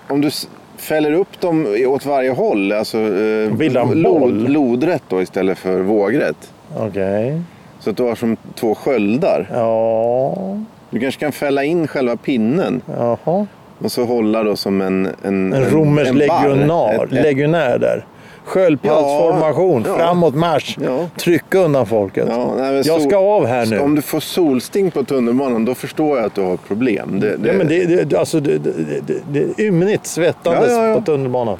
Om 0.08 0.20
du 0.20 0.30
fäller 0.76 1.12
upp 1.12 1.40
dem 1.40 1.66
åt 1.86 2.06
varje 2.06 2.30
håll, 2.30 2.72
alltså 2.72 2.98
eh, 2.98 3.94
lod, 3.94 4.50
lodrätt 4.50 5.02
då 5.08 5.22
istället 5.22 5.58
för 5.58 5.80
vågrätt. 5.80 6.52
Okej. 6.76 7.40
Så 7.80 7.90
att 7.90 7.96
du 7.96 8.02
har 8.02 8.14
som 8.14 8.36
två 8.54 8.74
sköldar. 8.74 9.50
Ja. 9.52 10.58
Du 10.90 11.00
kanske 11.00 11.20
kan 11.20 11.32
fälla 11.32 11.64
in 11.64 11.86
själva 11.86 12.16
pinnen 12.16 12.82
Jaha. 12.96 13.46
Och 13.78 13.92
så 13.92 14.04
hålla 14.04 14.42
då 14.42 14.56
som 14.56 14.80
en... 14.80 15.08
En, 15.22 15.52
En 15.52 15.64
romersk 15.70 16.10
en 16.10 16.18
barr. 16.28 16.48
legionär. 16.48 16.94
Ett- 16.94 17.02
ett- 17.02 17.12
Legionär 17.12 17.78
där. 17.78 18.06
Sköldpaddsformation. 18.44 19.84
Ja. 19.88 19.96
Framåt 19.96 20.34
marsch. 20.34 20.76
Ja. 20.80 20.98
Trycka 21.16 21.58
undan 21.58 21.86
folket. 21.86 22.26
Ja, 22.30 22.54
nej, 22.58 22.82
jag 22.86 23.02
ska 23.02 23.16
av 23.18 23.46
här 23.46 23.66
nu. 23.66 23.78
Om 23.78 23.94
du 23.94 24.02
får 24.02 24.20
solsting 24.20 24.90
på 24.90 25.04
tunnelbanan 25.04 25.64
då 25.64 25.74
förstår 25.74 26.16
jag 26.18 26.26
att 26.26 26.34
du 26.34 26.40
har 26.42 26.56
problem. 26.56 27.20
Det, 27.20 27.36
det, 27.36 27.48
Ja, 27.48 27.54
men 27.58 27.68
det, 27.68 28.04
det, 28.04 28.18
alltså, 28.18 28.40
det, 28.40 28.58
det, 28.58 28.70
det, 29.06 29.14
det 29.32 29.38
är 29.40 29.60
ymnigt 29.66 30.06
svettandes 30.06 30.72
Ja, 30.72 30.94
på 30.94 31.00
tunnelbanan. 31.00 31.58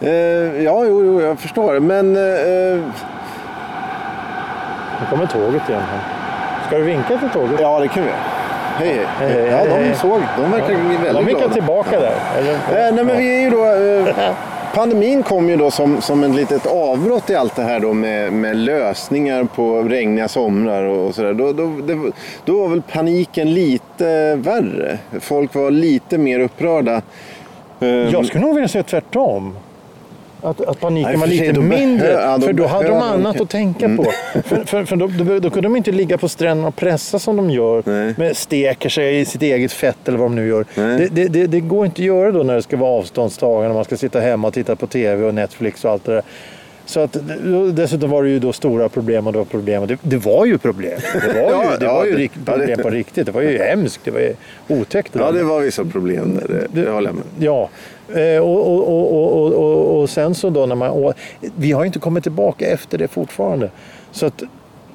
eh, 0.00 0.10
ja, 0.62 0.84
jo, 0.84 1.04
jo, 1.04 1.20
jag 1.20 1.38
förstår. 1.38 1.80
Men 1.80 2.16
eh, 2.16 2.80
Nu 5.00 5.06
kommer 5.10 5.26
tåget 5.26 5.68
igen. 5.68 5.82
Här. 5.82 6.00
Ska 6.66 6.76
du 6.78 6.84
vinka 6.84 7.18
till 7.18 7.28
tåget? 7.32 7.60
ja, 7.60 7.80
det 7.80 7.88
kan 7.88 8.02
vi 8.02 8.08
göra. 8.08 8.18
Hej, 8.78 8.88
hej. 8.94 9.06
Hej, 9.18 9.50
hej, 9.50 9.66
ja, 9.68 9.76
de 9.78 9.94
såg. 9.94 10.20
De 10.36 10.50
verkar 10.50 10.66
väldigt 10.68 11.12
De 11.12 11.24
vinkar 11.24 11.38
glada. 11.40 11.54
tillbaka 11.54 12.00
där. 12.00 12.14
Eller? 12.38 12.52
Eh, 12.52 12.94
nej, 12.94 13.04
men 13.04 13.16
vi 13.16 13.36
är 13.36 13.40
ju 13.40 13.50
då... 13.50 13.64
Eh, 13.64 14.34
pandemin 14.74 15.22
kom 15.22 15.48
ju 15.48 15.56
då 15.56 15.70
som, 15.70 16.00
som 16.00 16.24
ett 16.24 16.34
litet 16.34 16.66
avbrott 16.66 17.30
i 17.30 17.34
allt 17.34 17.56
det 17.56 17.62
här 17.62 17.80
då 17.80 17.92
med, 17.92 18.32
med 18.32 18.56
lösningar 18.56 19.44
på 19.44 19.82
regniga 19.82 20.28
somrar 20.28 20.84
och, 20.84 21.06
och 21.06 21.14
sådär. 21.14 21.34
Då, 21.34 21.52
då, 21.52 21.66
det, 21.86 22.12
då 22.44 22.60
var 22.60 22.68
väl 22.68 22.82
paniken 22.82 23.54
lite 23.54 24.34
värre. 24.36 24.98
Folk 25.20 25.54
var 25.54 25.70
lite 25.70 26.18
mer 26.18 26.40
upprörda. 26.40 27.02
Jag 28.12 28.26
skulle 28.26 28.44
nog 28.44 28.54
vilja 28.54 28.68
säga 28.68 28.84
tvärtom. 28.84 29.56
Att, 30.42 30.60
att 30.60 30.80
paniken 30.80 31.10
Nej, 31.10 31.20
var 31.20 31.26
lite 31.26 31.60
mindre. 31.60 32.08
ja, 32.12 32.40
för 32.40 32.52
då 32.52 32.66
hade 32.66 32.88
de 32.88 33.02
annat 33.02 33.40
att 33.40 33.50
tänka 33.50 33.96
på. 33.96 34.04
För, 34.44 34.64
för, 34.64 34.84
för 34.84 34.96
då, 34.96 35.06
då, 35.06 35.38
då 35.38 35.50
kunde 35.50 35.68
de 35.68 35.76
inte 35.76 35.92
ligga 35.92 36.18
på 36.18 36.28
stränderna 36.28 36.68
och 36.68 36.76
pressa 36.76 37.18
som 37.18 37.36
de 37.36 37.50
gör. 37.50 37.82
Nej. 37.86 38.14
Med 38.18 38.36
steker 38.36 38.88
sig 38.88 39.20
i 39.20 39.24
sitt 39.24 39.42
eget 39.42 39.72
fett 39.72 40.08
eller 40.08 40.18
vad 40.18 40.26
de 40.26 40.34
nu 40.34 40.48
gör. 40.48 40.66
Det, 40.74 41.08
det, 41.14 41.28
det, 41.28 41.46
det 41.46 41.60
går 41.60 41.86
inte 41.86 42.02
att 42.02 42.06
göra 42.06 42.30
då 42.30 42.42
när 42.42 42.54
det 42.54 42.62
ska 42.62 42.76
vara 42.76 42.90
avståndstagande 42.90 43.74
man 43.74 43.84
ska 43.84 43.96
sitta 43.96 44.20
hemma 44.20 44.48
och 44.48 44.54
titta 44.54 44.76
på 44.76 44.86
tv 44.86 45.24
och 45.24 45.34
Netflix 45.34 45.84
och 45.84 45.90
allt 45.90 46.04
det 46.04 46.12
där. 46.12 46.22
Så 46.86 47.00
att, 47.00 47.16
dessutom 47.72 48.10
var 48.10 48.22
det 48.22 48.28
ju 48.30 48.38
då 48.38 48.52
stora 48.52 48.88
problem 48.88 49.26
och 49.26 49.32
det 49.32 49.38
var 49.38 49.44
problem. 49.44 49.82
Och 49.82 49.88
det, 49.88 49.98
det 50.02 50.16
var 50.16 50.46
ju 50.46 50.58
problem. 50.58 50.98
Det 51.12 51.26
var 51.28 51.34
ju, 51.34 51.40
Ja, 51.50 51.76
det 51.78 51.84
ja, 51.84 51.94
var 51.94 52.04
ju 52.04 52.16
det- 52.16 52.22
ja, 52.22 52.52
problem 52.52 52.78
på 52.82 52.90
riktigt. 52.90 53.26
Det 53.26 53.32
var 53.32 53.42
ju 53.42 53.58
hemskt. 53.58 54.00
Det 54.04 54.10
var 54.10 54.20
ju 54.20 54.34
otäckt. 54.68 55.10
ja, 55.14 55.32
där. 55.32 55.38
det 55.38 55.44
var 55.44 55.60
vissa 55.60 55.84
problem 55.84 56.36
där. 56.36 56.48
Det, 56.72 56.82
det 56.82 56.90
håller 56.90 57.08
jag 57.08 57.14
med. 57.14 57.24
Ja, 57.38 57.68
eh, 58.20 58.38
och, 58.42 58.66
och, 58.66 58.88
och, 58.88 59.42
och, 59.42 59.52
och, 59.52 60.00
och, 60.00 60.10
sen 60.10 60.34
så 60.34 60.50
då 60.50 60.66
när 60.66 60.74
man... 60.74 61.12
Vi 61.56 61.72
har 61.72 61.82
ju 61.82 61.86
inte 61.86 61.98
kommit 61.98 62.22
tillbaka 62.22 62.66
efter 62.66 62.98
det 62.98 63.08
fortfarande. 63.08 63.70
Så 64.12 64.26
att, 64.26 64.42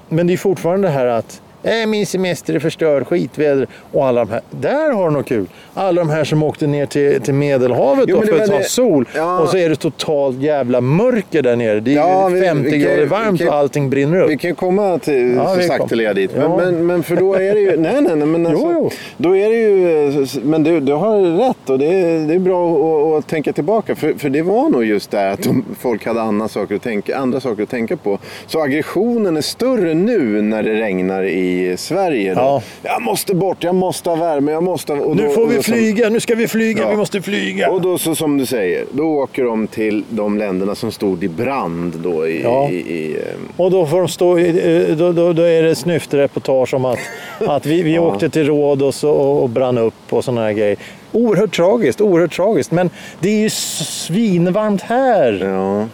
men 0.10 0.28
det 0.28 0.34
är 0.34 0.38
fortfarande 0.38 0.88
det 0.88 0.92
här 0.92 1.06
att 1.06 1.42
äh, 1.68 1.88
min 1.88 2.06
semester 2.06 2.54
är 2.56 2.60
förstörd, 2.60 3.08
skitväder 3.08 3.68
och 3.92 4.06
alla 4.08 4.26
de 4.26 4.32
här. 4.32 4.42
Där 4.52 4.92
har 4.94 5.04
de 5.06 5.14
något 5.14 5.26
kul. 5.28 5.46
Alla 5.74 6.02
de 6.02 6.10
här 6.10 6.24
som 6.24 6.44
åkte 6.44 6.68
ner 6.68 6.86
till, 6.86 7.22
till 7.22 7.34
Medelhavet 7.34 8.06
Jo, 8.08 8.22
för 8.22 8.42
att 8.42 8.50
ha 8.50 8.58
det- 8.58 8.64
sol. 8.64 9.06
Ja. 9.16 9.40
Och 9.40 9.50
så 9.50 9.58
är 9.58 9.70
det 9.70 9.76
totalt 9.76 10.38
jävla 10.42 10.82
mörker 10.82 11.42
där 11.42 11.56
nere. 11.56 11.80
Det 11.80 11.92
är 11.92 11.96
Ja, 11.96 12.30
ju 12.30 12.36
vi- 12.36 12.42
50 12.42 12.64
vi 12.64 12.72
kan- 12.72 12.80
grader 12.80 12.98
vi 12.98 13.06
varmt 13.06 13.40
kan- 13.40 13.48
och 13.48 13.56
allting 13.56 13.90
brinner 13.90 14.22
upp. 14.22 14.30
Vi 14.30 14.38
kan 14.38 14.56
komma 14.56 15.00
till, 15.00 15.34
Ja, 15.36 15.48
så 15.54 15.56
vi 15.60 15.68
sakteliga 15.68 16.14
dit. 16.14 16.32
Men, 16.36 16.44
Ja. 16.44 16.58
men, 16.58 16.86
men 16.86 17.04
för 17.04 17.16
då 17.16 17.34
är 17.34 17.54
det 17.54 17.60
ju... 17.60 17.78
Nej, 17.78 18.02
nej, 18.02 18.16
nej. 18.16 18.28
Men 18.28 18.46
alltså, 18.48 18.66
Jo, 18.66 18.72
jo. 18.74 18.90
Då 19.18 19.38
är 19.38 19.50
det 19.50 19.56
ju... 19.56 20.26
Men 20.44 20.64
du, 20.64 20.80
du 20.80 20.94
har 20.94 21.48
rätt 21.48 21.70
och 21.70 21.80
det 21.80 21.86
är, 21.86 22.28
det 22.28 22.34
är 22.34 22.40
bra 22.40 22.72
att, 22.78 23.20
att 23.20 23.28
tänka 23.30 23.54
tillbaka. 23.54 23.96
För, 23.96 24.14
för 24.14 24.30
det 24.30 24.42
var 24.42 24.70
nog 24.70 24.86
just 24.86 25.12
det 25.12 25.32
att 25.32 25.44
de, 25.44 25.66
folk 25.80 26.06
hade 26.06 26.22
andra 26.22 26.48
saker, 26.48 26.76
att 26.76 26.84
tänka, 26.84 27.18
andra 27.18 27.40
saker 27.40 27.64
att 27.64 27.70
tänka 27.70 27.98
på. 27.98 28.20
Så 28.48 28.62
aggressionen 28.64 29.38
är 29.38 29.42
större 29.42 29.94
nu 29.94 30.42
när 30.42 30.64
det 30.64 30.74
regnar 30.74 31.24
i 31.24 31.57
Sverige. 31.78 32.34
Då. 32.34 32.40
Ja. 32.42 32.62
Jag 32.84 33.02
måste 33.02 33.36
bort, 33.36 33.64
jag 33.64 33.76
måste 33.76 34.10
ha 34.10 34.16
värme, 34.16 34.52
jag 34.52 34.64
måste 34.64 34.94
ha... 34.94 35.14
Nu 35.14 35.30
får 35.30 35.48
vi 35.48 35.62
flyga, 35.64 36.10
nu 36.10 36.20
ska 36.20 36.36
vi 36.36 36.48
flyga, 36.48 36.82
Ja. 36.84 36.90
vi 36.90 36.96
måste 36.96 37.22
flyga. 37.22 37.70
Och 37.70 37.82
då 37.82 37.98
så 37.98 38.16
som 38.16 38.38
du 38.38 38.46
säger, 38.46 38.86
då 38.92 39.04
åker 39.04 39.44
de 39.44 39.68
till 39.68 40.04
de 40.10 40.38
länderna 40.38 40.76
som 40.76 40.92
stod 40.92 41.24
i 41.24 41.28
brand 41.28 41.94
då 42.04 42.28
i... 42.28 42.42
Ja. 42.44 42.70
i, 42.70 42.76
i 42.76 43.16
eh, 43.16 43.22
Och 43.64 43.72
då 43.72 43.86
får 43.86 43.98
de 44.00 44.08
stå, 44.08 44.40
i- 44.40 44.96
då, 44.98 45.12
då, 45.12 45.34
då 45.34 45.42
är 45.42 45.64
det 45.64 45.76
snyftreportage 45.76 46.74
om 46.74 46.86
att, 46.86 47.00
att 47.48 47.66
vi, 47.66 47.82
vi 47.84 48.00
åkte 48.00 48.30
till 48.30 48.46
Rhodos 48.48 49.04
och, 49.04 49.44
och 49.44 49.50
brann 49.50 49.78
upp 49.78 49.94
och 50.10 50.24
sådana 50.24 50.42
här 50.42 50.52
grejer. 50.54 50.78
Oerhört 51.12 51.56
tragiskt, 51.56 52.02
oerhört 52.02 52.36
tragiskt. 52.36 52.72
Men 52.72 52.90
det 53.20 53.30
är 53.30 53.40
ju 53.40 53.50
svinvarmt 53.50 54.82
här. 54.82 55.40
ja. 55.44 55.86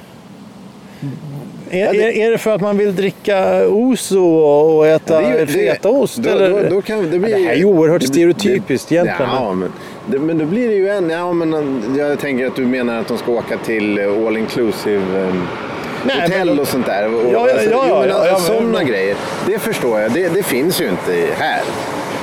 Är, 1.73 1.93
är, 1.95 2.09
är 2.17 2.31
det 2.31 2.37
för 2.37 2.55
att 2.55 2.61
man 2.61 2.77
vill 2.77 2.95
dricka 2.95 3.67
ouzo 3.67 4.19
och 4.19 4.87
äta 4.87 5.21
Det 5.21 5.27
ju- 5.39 5.45
det- 5.45 5.51
fetaost? 5.73 6.17
då- 6.17 6.29
eller? 6.29 6.49
då- 6.63 6.75
då 6.75 6.81
kan- 6.81 7.11
det 7.11 7.19
blir 7.19 7.29
Ja, 7.31 7.37
det 7.37 7.43
här 7.43 7.51
är 7.51 7.55
ju 7.57 7.65
oerhört 7.65 8.01
det- 8.01 8.07
stereotypiskt 8.07 8.91
egentligen. 8.91 9.31
Ja, 9.33 9.53
men, 9.53 9.71
det, 10.07 10.19
men 10.19 10.37
då 10.37 10.45
blir 10.45 10.67
det 10.67 10.75
ju 10.75 10.89
en... 10.89 11.09
Ja, 11.09 11.33
men 11.33 11.53
eh, 11.53 11.97
jag 11.99 12.19
tänker 12.19 12.47
att 12.47 12.55
du 12.55 12.65
menar 12.65 12.99
att 12.99 13.07
de 13.07 13.17
ska 13.17 13.31
åka 13.31 13.57
till 13.57 13.97
eh, 13.99 14.27
all 14.27 14.37
inclusive 14.37 15.19
eh, 15.27 15.33
Nej, 16.05 16.21
hotell 16.21 16.47
men- 16.47 16.59
och 16.59 16.67
sånt 16.67 16.85
där. 16.85 17.07
Och, 17.07 17.21
Ja, 17.21 17.29
ja, 17.47 17.53
alltså, 17.53 17.69
ja, 17.71 17.85
ja, 17.87 17.95
alltså, 18.13 18.25
ja, 18.27 18.31
men- 18.33 18.41
sådana 18.41 18.77
men- 18.77 18.87
grejer. 18.87 19.15
Det 19.47 19.59
förstår 19.59 19.99
jag. 19.99 20.11
Det, 20.11 20.33
det 20.33 20.43
finns 20.43 20.81
ju 20.81 20.85
inte 20.89 21.33
här. 21.37 21.61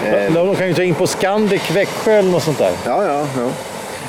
Eh, 0.07 0.33
De, 0.33 0.47
de 0.47 0.57
kan 0.57 0.69
ju 0.69 0.75
ta 0.75 0.83
in 0.83 0.95
på 0.95 1.07
Scandic, 1.07 1.71
Växjö 1.77 2.13
eller 2.13 2.31
något 2.31 2.43
sånt 2.43 2.59
där. 2.59 2.73
Ja, 2.87 3.05
ja, 3.05 3.27
ja. 3.37 3.47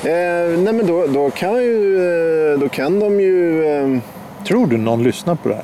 Eh, 0.09 0.47
nej, 0.59 0.73
men 0.73 0.87
då, 0.87 1.05
då, 1.07 1.29
kan 1.29 1.63
ju, 1.63 1.97
eh, 2.53 2.59
då 2.59 2.69
kan 2.69 2.99
de 2.99 3.19
ju... 3.21 3.65
Eh, 3.65 3.97
Tror 4.47 4.67
du 4.67 4.77
någon 4.77 5.03
lyssnar 5.03 5.35
på 5.35 5.49
det 5.49 5.55
här? 5.55 5.63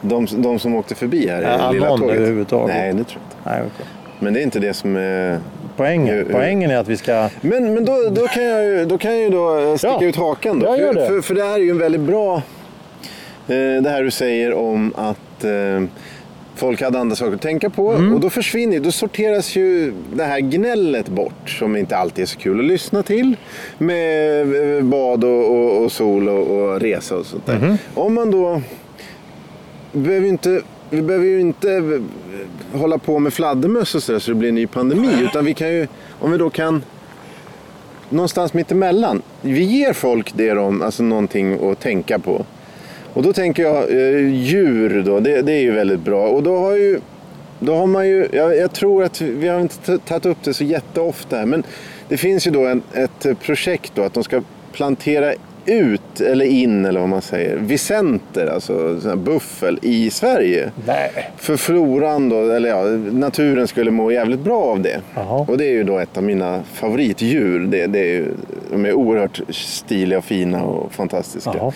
de, 0.00 0.26
de 0.30 0.58
som 0.58 0.74
åkte 0.74 0.94
förbi 0.94 1.28
här 1.28 1.40
i 1.42 1.44
Ja, 1.44 1.70
lilla 1.70 1.88
någon 1.88 2.00
tåget. 2.00 2.16
överhuvudtaget. 2.16 2.76
Nej, 2.76 2.92
det 2.92 3.04
tror 3.04 3.20
jag 3.22 3.52
inte. 3.52 3.60
Nej, 3.60 3.70
okej. 3.74 3.86
Men 4.20 4.34
det 4.34 4.40
är 4.40 4.42
inte 4.42 4.58
det 4.58 4.74
som 4.74 4.96
är... 4.96 5.38
Poängen, 5.76 6.14
Hur- 6.14 6.24
hur- 6.24 6.32
poängen 6.32 6.70
är 6.70 6.76
att 6.76 6.88
vi 6.88 6.96
ska... 6.96 7.28
Men, 7.40 7.74
men 7.74 7.84
då, 7.84 7.92
då, 8.10 8.26
kan 8.26 8.44
jag 8.44 8.64
ju, 8.64 8.84
då 8.84 8.98
kan 8.98 9.20
jag 9.22 9.32
då 9.32 9.58
eh, 9.58 9.76
sticka 9.76 9.92
Ja. 10.00 10.04
ut 10.06 10.16
hakan. 10.16 10.58
Då. 10.58 10.76
Det. 10.76 11.06
För, 11.06 11.20
för 11.20 11.34
det 11.34 11.42
här 11.44 11.52
är 11.54 11.58
ju 11.58 11.70
en 11.70 11.78
väldigt 11.78 12.00
bra... 12.00 12.36
Eh, 13.48 13.82
det 13.82 13.90
här 13.90 14.02
du 14.02 14.10
säger 14.10 14.54
om 14.54 14.92
att 14.96 15.44
eh, 15.44 15.82
folk 16.54 16.82
hade 16.82 16.98
andra 16.98 17.16
saker 17.16 17.34
att 17.34 17.42
tänka 17.42 17.70
på. 17.70 17.92
Mm. 17.92 18.14
Och 18.14 18.20
då 18.20 18.30
försvinner 18.30 18.80
då 18.80 18.92
sorteras 18.92 19.56
ju 19.56 19.92
det 20.14 20.24
här 20.24 20.40
gnället 20.40 21.08
bort 21.08 21.50
som 21.50 21.76
inte 21.76 21.96
alltid 21.96 22.22
är 22.22 22.26
så 22.26 22.38
kul 22.38 22.58
att 22.58 22.64
lyssna 22.66 23.02
till. 23.02 23.36
Med 23.78 24.76
eh, 24.76 24.84
bad 24.84 25.24
och, 25.24 25.56
och, 25.56 25.84
och 25.84 25.92
sol 25.92 26.28
och, 26.28 26.46
och 26.46 26.80
resa 26.80 27.16
och 27.16 27.26
sånt 27.26 27.46
där. 27.46 27.58
Mhm. 27.58 27.78
Om 27.94 28.14
man 28.14 28.30
då... 28.30 28.60
Vi 29.92 30.00
behöver 30.00 30.28
inte, 30.28 30.62
vi 30.90 31.02
behöver 31.02 31.26
ju 31.26 31.40
inte 31.40 31.72
eh, 31.72 32.80
hålla 32.80 32.98
på 32.98 33.18
med 33.18 33.32
fladdermöss 33.32 33.94
och 33.94 34.02
sådär 34.02 34.18
så 34.18 34.30
det 34.30 34.34
blir 34.34 34.48
en 34.48 34.54
ny 34.54 34.66
pandemi. 34.66 35.08
Utan 35.22 35.44
vi 35.44 35.54
kan 35.54 35.68
ju, 35.68 35.86
om 36.20 36.32
vi 36.32 36.38
då 36.38 36.50
kan 36.50 36.82
någonstans 38.08 38.54
mitt 38.54 38.72
emellan. 38.72 39.22
Vi 39.40 39.62
ger 39.62 39.92
folk 39.92 40.32
det 40.34 40.54
de, 40.54 40.82
alltså 40.82 41.02
någonting 41.02 41.70
att 41.70 41.80
tänka 41.80 42.18
på. 42.18 42.44
Och 43.14 43.22
då 43.22 43.32
tänker 43.32 43.62
jag 43.62 43.90
eh, 43.90 44.32
djur 44.32 45.02
då, 45.06 45.20
det, 45.20 45.42
det 45.42 45.52
är 45.52 45.60
ju 45.60 45.72
väldigt 45.72 46.00
bra. 46.00 46.28
Och 46.28 46.42
då 46.42 46.58
har 46.58 46.72
ju, 46.72 47.00
då 47.58 47.74
har 47.74 47.86
man 47.86 48.08
ju, 48.08 48.28
jag, 48.32 48.56
jag 48.56 48.72
tror 48.72 49.04
att 49.04 49.20
vi 49.20 49.48
har 49.48 49.60
inte 49.60 49.98
tagit 49.98 50.26
upp 50.26 50.38
det 50.44 50.54
så 50.54 50.64
jätteofta 50.64 51.36
här, 51.36 51.46
men 51.46 51.62
det 52.08 52.16
finns 52.16 52.46
ju 52.46 52.50
då 52.50 52.66
en, 52.66 52.82
ett 52.92 53.40
projekt 53.40 53.92
då 53.94 54.02
att 54.02 54.14
de 54.14 54.24
ska 54.24 54.42
plantera 54.72 55.34
ut 55.66 56.20
eller 56.20 56.44
in 56.44 56.84
eller 56.84 57.00
vad 57.00 57.08
man 57.08 57.22
säger, 57.22 57.56
vicenter, 57.56 58.46
alltså 58.46 59.00
buffel 59.16 59.78
i 59.82 60.10
Sverige. 60.10 60.70
Nej. 60.86 61.10
För 61.36 61.56
floran 61.56 62.28
då, 62.28 62.50
eller 62.50 62.68
ja, 62.68 62.82
naturen 63.12 63.68
skulle 63.68 63.90
må 63.90 64.12
jävligt 64.12 64.40
bra 64.40 64.62
av 64.62 64.80
det. 64.80 65.00
Jaha. 65.14 65.46
Och 65.48 65.58
det 65.58 65.64
är 65.64 65.72
ju 65.72 65.84
då 65.84 65.98
ett 65.98 66.16
av 66.16 66.22
mina 66.22 66.62
favoritdjur. 66.72 67.60
Det, 67.60 67.86
det 67.86 67.98
är 67.98 68.12
ju, 68.12 68.26
de 68.70 68.84
är 68.84 68.92
oerhört 68.92 69.40
stiliga 69.50 70.18
och 70.18 70.24
fina 70.24 70.64
och 70.64 70.92
fantastiska. 70.92 71.52
Jaha. 71.56 71.72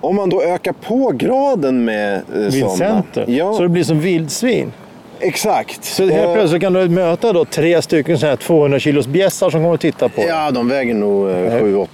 Om 0.00 0.16
man 0.16 0.30
då 0.30 0.42
ökar 0.42 0.72
på 0.72 1.12
graden 1.14 1.84
med 1.84 2.14
eh, 2.14 2.20
sådana. 2.32 2.48
Vildsenter. 2.50 3.24
Ja, 3.28 3.52
Så 3.54 3.62
det 3.62 3.68
blir 3.68 3.84
som 3.84 4.00
vildsvin. 4.00 4.72
exakt. 5.20 5.84
Så 5.84 6.02
helt 6.02 6.14
Eh, 6.28 6.34
plötsligt 6.34 6.62
kan 6.62 6.72
du 6.72 6.88
möta 6.88 7.32
då 7.32 7.44
tre 7.44 7.82
stycken 7.82 8.18
så 8.18 8.26
här 8.26 8.36
200 8.36 8.78
kilos 8.78 9.06
bjässar 9.06 9.50
som 9.50 9.60
kommer 9.60 9.74
att 9.74 9.80
titta 9.80 10.08
på. 10.08 10.22
Ja, 10.28 10.50
de 10.50 10.68
väger 10.68 10.94
nog 10.94 11.28
eh, 11.30 11.36
Nej. 11.36 11.62
7-8 11.62 11.86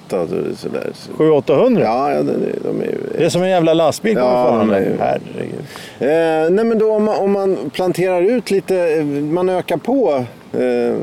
sådär. 0.57 0.91
Så- 0.95 1.13
700-800? 1.23 1.81
Ja, 1.83 2.13
ja 2.13 2.23
de, 2.23 2.33
de 2.65 2.81
är 2.81 2.85
ju... 2.87 2.99
Det 3.19 3.25
är 3.25 3.29
som 3.29 3.43
en 3.43 3.49
jävla 3.49 3.75
lastbil 3.75 4.17
Ja, 4.19 4.63
är 4.75 4.81
ju- 4.81 4.97
Herregud. 5.01 5.61
Eh, 5.99 6.51
nej 6.55 6.65
men 6.65 6.79
då 6.79 6.93
om 6.93 7.05
man, 7.05 7.17
om 7.17 7.33
man 7.33 7.57
planterar 7.73 8.23
ut 8.23 8.51
lite, 8.51 8.77
eh, 8.77 9.05
man 9.05 9.49
ökar 9.49 9.77
på 9.77 10.25
eh, 10.53 10.97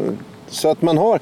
så 0.48 0.72
att 0.72 0.82
man 0.82 0.98
har, 0.98 1.20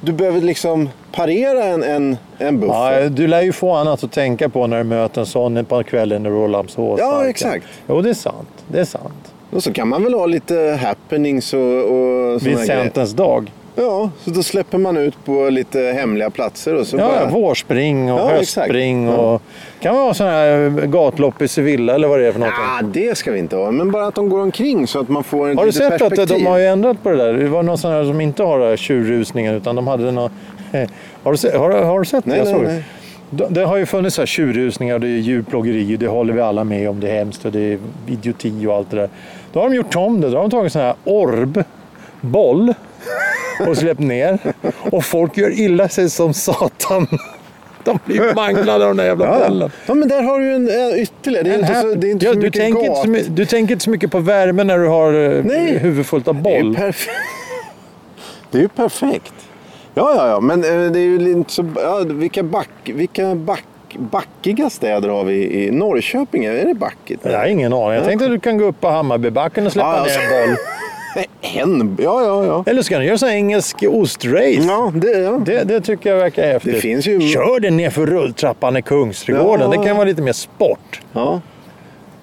du 0.00 0.12
behöver 0.12 0.40
liksom 0.40 0.88
parera 1.14 1.64
en, 1.64 1.82
en, 1.82 2.16
en 2.38 2.60
buffel. 2.60 3.02
Ja, 3.02 3.08
du 3.08 3.26
lär 3.26 3.42
ju 3.42 3.52
få 3.52 3.72
annat 3.72 4.04
att 4.04 4.12
tänka 4.12 4.48
på 4.48 4.66
när 4.66 4.78
du 4.78 4.84
möter 4.84 5.20
en 5.20 5.26
sån 5.26 5.64
på 5.64 5.82
kvällen 5.82 6.26
i 6.26 6.28
Rålambshovsparken. 6.28 7.20
Ja, 7.20 7.28
exakt. 7.28 7.66
Jo, 7.88 8.00
det 8.00 8.10
är 8.10 8.14
sant. 8.14 8.48
Det 8.68 8.80
är 8.80 8.84
sant. 8.84 9.32
Och 9.50 9.62
så 9.62 9.72
kan 9.72 9.88
man 9.88 10.02
väl 10.04 10.14
ha 10.14 10.26
lite 10.26 10.78
happenings 10.82 11.54
och, 11.54 11.60
och 11.60 12.40
grejer. 12.40 12.56
Vincentens 12.56 13.12
dag. 13.12 13.50
Ja, 13.76 14.10
så 14.24 14.30
då 14.30 14.42
släpper 14.42 14.78
man 14.78 14.96
ut 14.96 15.14
på 15.24 15.48
lite 15.48 15.80
hemliga 15.80 16.30
platser 16.30 16.74
och 16.74 16.86
så 16.86 16.96
Ja, 16.96 17.08
bara... 17.08 17.30
vårspring 17.30 18.12
och 18.12 18.20
Ja, 18.20 18.28
höstspring. 18.28 19.04
exakt. 19.04 19.20
Och, 19.20 19.42
kan 19.80 19.96
vara 19.96 20.14
sådana 20.14 20.32
här 20.36 20.86
gatlopp 20.86 21.42
i 21.42 21.48
Sevilla 21.48 21.94
eller 21.94 22.08
vad 22.08 22.20
det 22.20 22.26
är 22.26 22.32
för 22.32 22.40
något. 22.40 22.48
Ja, 22.80 22.86
det 22.86 23.18
ska 23.18 23.32
vi 23.32 23.38
inte 23.38 23.56
ha. 23.56 23.70
Men 23.70 23.90
bara 23.90 24.06
att 24.06 24.14
de 24.14 24.28
går 24.28 24.40
omkring 24.40 24.86
så 24.86 25.00
att 25.00 25.08
man 25.08 25.24
får 25.24 25.48
en 25.50 25.58
Har 25.58 25.66
du 25.66 25.72
sett 25.72 25.92
att 25.92 25.98
perspektiv. 25.98 26.38
de 26.38 26.46
har 26.46 26.58
ju 26.58 26.66
ändrat 26.66 27.02
på 27.02 27.10
det 27.10 27.16
där? 27.16 27.32
Det 27.32 27.48
var 27.48 27.62
någon 27.62 27.78
sån 27.78 27.90
här 27.92 28.04
som 28.04 28.20
inte 28.20 28.42
har 28.42 28.58
det 28.58 28.66
här 28.66 28.76
tjurrusningen 28.76 29.54
utan 29.54 29.76
de 29.76 29.86
hade 29.86 30.10
någon... 30.10 30.30
Har 31.22 31.32
du 31.52 31.58
har, 31.58 31.70
har 31.84 31.98
du 31.98 32.04
sett 32.04 32.26
Nej, 32.26 32.38
det? 32.40 32.44
Jag 32.50 32.52
nej, 32.52 32.54
såg 32.54 32.62
det. 32.64 32.72
nej. 32.72 32.84
Det- 33.30 33.46
Det 33.50 33.64
har 33.64 33.76
ju 33.76 33.86
funnits 33.86 34.16
så 34.16 34.22
här 34.22 34.26
tjurrusningar, 34.26 34.98
det 34.98 35.06
är 35.06 35.18
djurplågeri, 35.18 35.96
det 35.96 36.06
håller 36.06 36.32
vi 36.34 36.40
alla 36.40 36.64
med 36.64 36.90
om, 36.90 37.00
det 37.00 37.10
är 37.10 37.14
hemskt 37.14 37.44
och 37.44 37.52
det 37.52 37.60
är 37.60 37.78
idioti 38.06 38.66
och 38.66 38.74
allt 38.74 38.90
det 38.90 38.96
där. 38.96 39.08
Då 39.52 39.60
har 39.60 39.68
de 39.70 39.76
gjort 39.76 39.96
om 39.96 40.20
det, 40.20 40.30
då 40.30 40.36
har 40.36 40.42
de 40.42 40.50
tagit 40.50 40.72
sån 40.72 40.82
här 40.82 40.94
orb-boll 41.04 42.74
och 43.68 43.76
släppt 43.76 44.00
ner. 44.00 44.38
Och 44.90 45.04
folk 45.04 45.36
gör 45.36 45.60
illa 45.60 45.88
sig 45.88 46.10
som 46.10 46.34
satan. 46.34 47.06
De 47.84 47.98
blir 48.04 48.34
manglade 48.34 48.84
av 48.84 48.90
den 48.90 48.96
där 48.96 49.04
jävla 49.04 49.26
Ja, 49.40 49.48
bollen. 49.48 49.70
ja, 49.86 49.94
men 49.94 50.08
där 50.08 50.22
har 50.22 50.38
du 50.40 50.54
en 50.54 50.68
äh, 50.68 51.02
ytterligare. 51.02 51.44
Det 51.44 51.50
är 51.50 51.54
En 51.54 51.60
inte 51.60 51.80
så, 51.80 51.94
det 51.94 52.06
är 52.06 52.10
inte 52.10 52.26
ja, 52.26 52.32
så 52.32 52.38
du, 52.38 52.42
mycket 52.46 52.60
tänker 52.62 52.80
inte 53.10 53.24
så, 53.24 53.30
du 53.30 53.46
tänker 53.46 53.72
inte 53.74 53.84
så 53.84 53.90
mycket 53.90 54.10
på 54.10 54.18
värme 54.18 54.64
när 54.64 54.78
du 54.78 54.86
har 54.88 55.12
eh, 55.14 55.44
Nej. 55.44 55.78
huvud 55.78 56.06
fullt 56.06 56.28
av 56.28 56.42
Det 56.42 56.50
är 56.50 56.56
ju 56.56 56.62
boll. 56.62 56.74
perfekt. 56.74 57.10
Det 58.50 58.58
är 58.58 58.62
ju 58.62 58.68
perfekt. 58.68 59.34
Ja, 59.94 60.12
ja, 60.16 60.28
ja, 60.28 60.40
men 60.40 60.64
eh, 60.64 60.90
det 60.92 60.98
är 60.98 61.04
ju 61.04 61.30
inte 61.32 61.52
så... 61.52 61.64
Ja, 61.76 61.98
vilka 62.06 62.42
back, 62.42 62.68
vilka 62.84 63.34
back, 63.34 63.64
backiga 63.98 64.70
städer 64.70 65.08
har 65.08 65.24
vi 65.24 65.64
i 65.64 65.70
Norrköping? 65.70 66.44
Är 66.44 66.64
det 66.66 66.74
backigt? 66.74 67.20
Jag 67.24 67.38
har 67.38 67.46
ingen 67.46 67.72
aning. 67.72 67.94
Jag 67.94 68.04
tänkte 68.04 68.24
att 68.24 68.30
du 68.30 68.40
kan 68.40 68.58
gå 68.58 68.64
upp 68.64 68.80
på 68.80 68.88
Hammarbybacken 68.88 69.66
och 69.66 69.72
släppa 69.72 69.88
Ja, 69.88 69.92
ner 69.94 70.00
alltså. 70.02 70.20
en 70.20 70.48
boll. 70.48 70.56
En? 71.56 71.96
Ja, 72.00 72.22
ja, 72.22 72.44
ja. 72.46 72.64
Eller 72.66 72.82
ska 72.82 72.98
du 72.98 73.04
göra 73.04 73.18
sån 73.18 73.28
här 73.28 73.36
engelsk 73.36 73.76
ostrace? 73.88 74.44
Ja, 74.68 74.92
det, 74.94 75.18
ja. 75.18 75.30
Det, 75.46 75.64
det 75.64 75.80
tycker 75.80 76.10
jag 76.10 76.16
verkar 76.16 76.42
häftigt. 76.46 76.74
Det 76.74 76.80
finns 76.80 77.06
ju- 77.06 77.20
Kör 77.20 77.60
den 77.60 77.76
ner 77.76 77.90
för 77.90 78.06
rulltrappan 78.06 78.76
i 78.76 78.82
Kungsträdgården. 78.82 79.70
Ja. 79.72 79.78
Det 79.80 79.86
kan 79.86 79.96
vara 79.96 80.06
lite 80.08 80.22
mer 80.22 80.32
sport. 80.32 81.00
ja. 81.12 81.40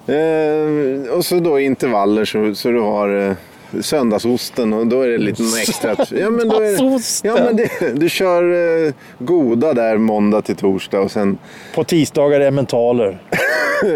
Eh, 0.08 1.12
och 1.18 1.26
så 1.26 1.40
då 1.40 1.60
intervaller 1.60 2.26
så, 2.26 2.56
så 2.56 2.70
du 2.70 2.80
har 2.82 3.28
eh, 3.30 3.34
söndagsosten 3.82 4.74
och 4.74 4.88
då 4.88 5.02
är 5.02 5.08
det 5.08 5.18
lite 5.18 5.44
extra... 5.62 5.96
Ja, 6.12 6.30
men 6.30 6.50
då 6.50 6.56
är 6.56 6.72
det, 6.72 7.28
ja, 7.30 7.44
men 7.44 7.56
det, 7.56 8.00
du 8.00 8.10
kör 8.10 8.44
eh, 8.88 8.94
goda 9.20 9.74
där 9.74 9.98
måndag 9.98 10.42
till 10.42 10.56
torsdag 10.56 11.00
och 11.00 11.12
sen... 11.12 11.38
På 11.76 11.84
tisdagar 11.84 12.40
är 12.40 12.52
mentaler. 12.52 13.22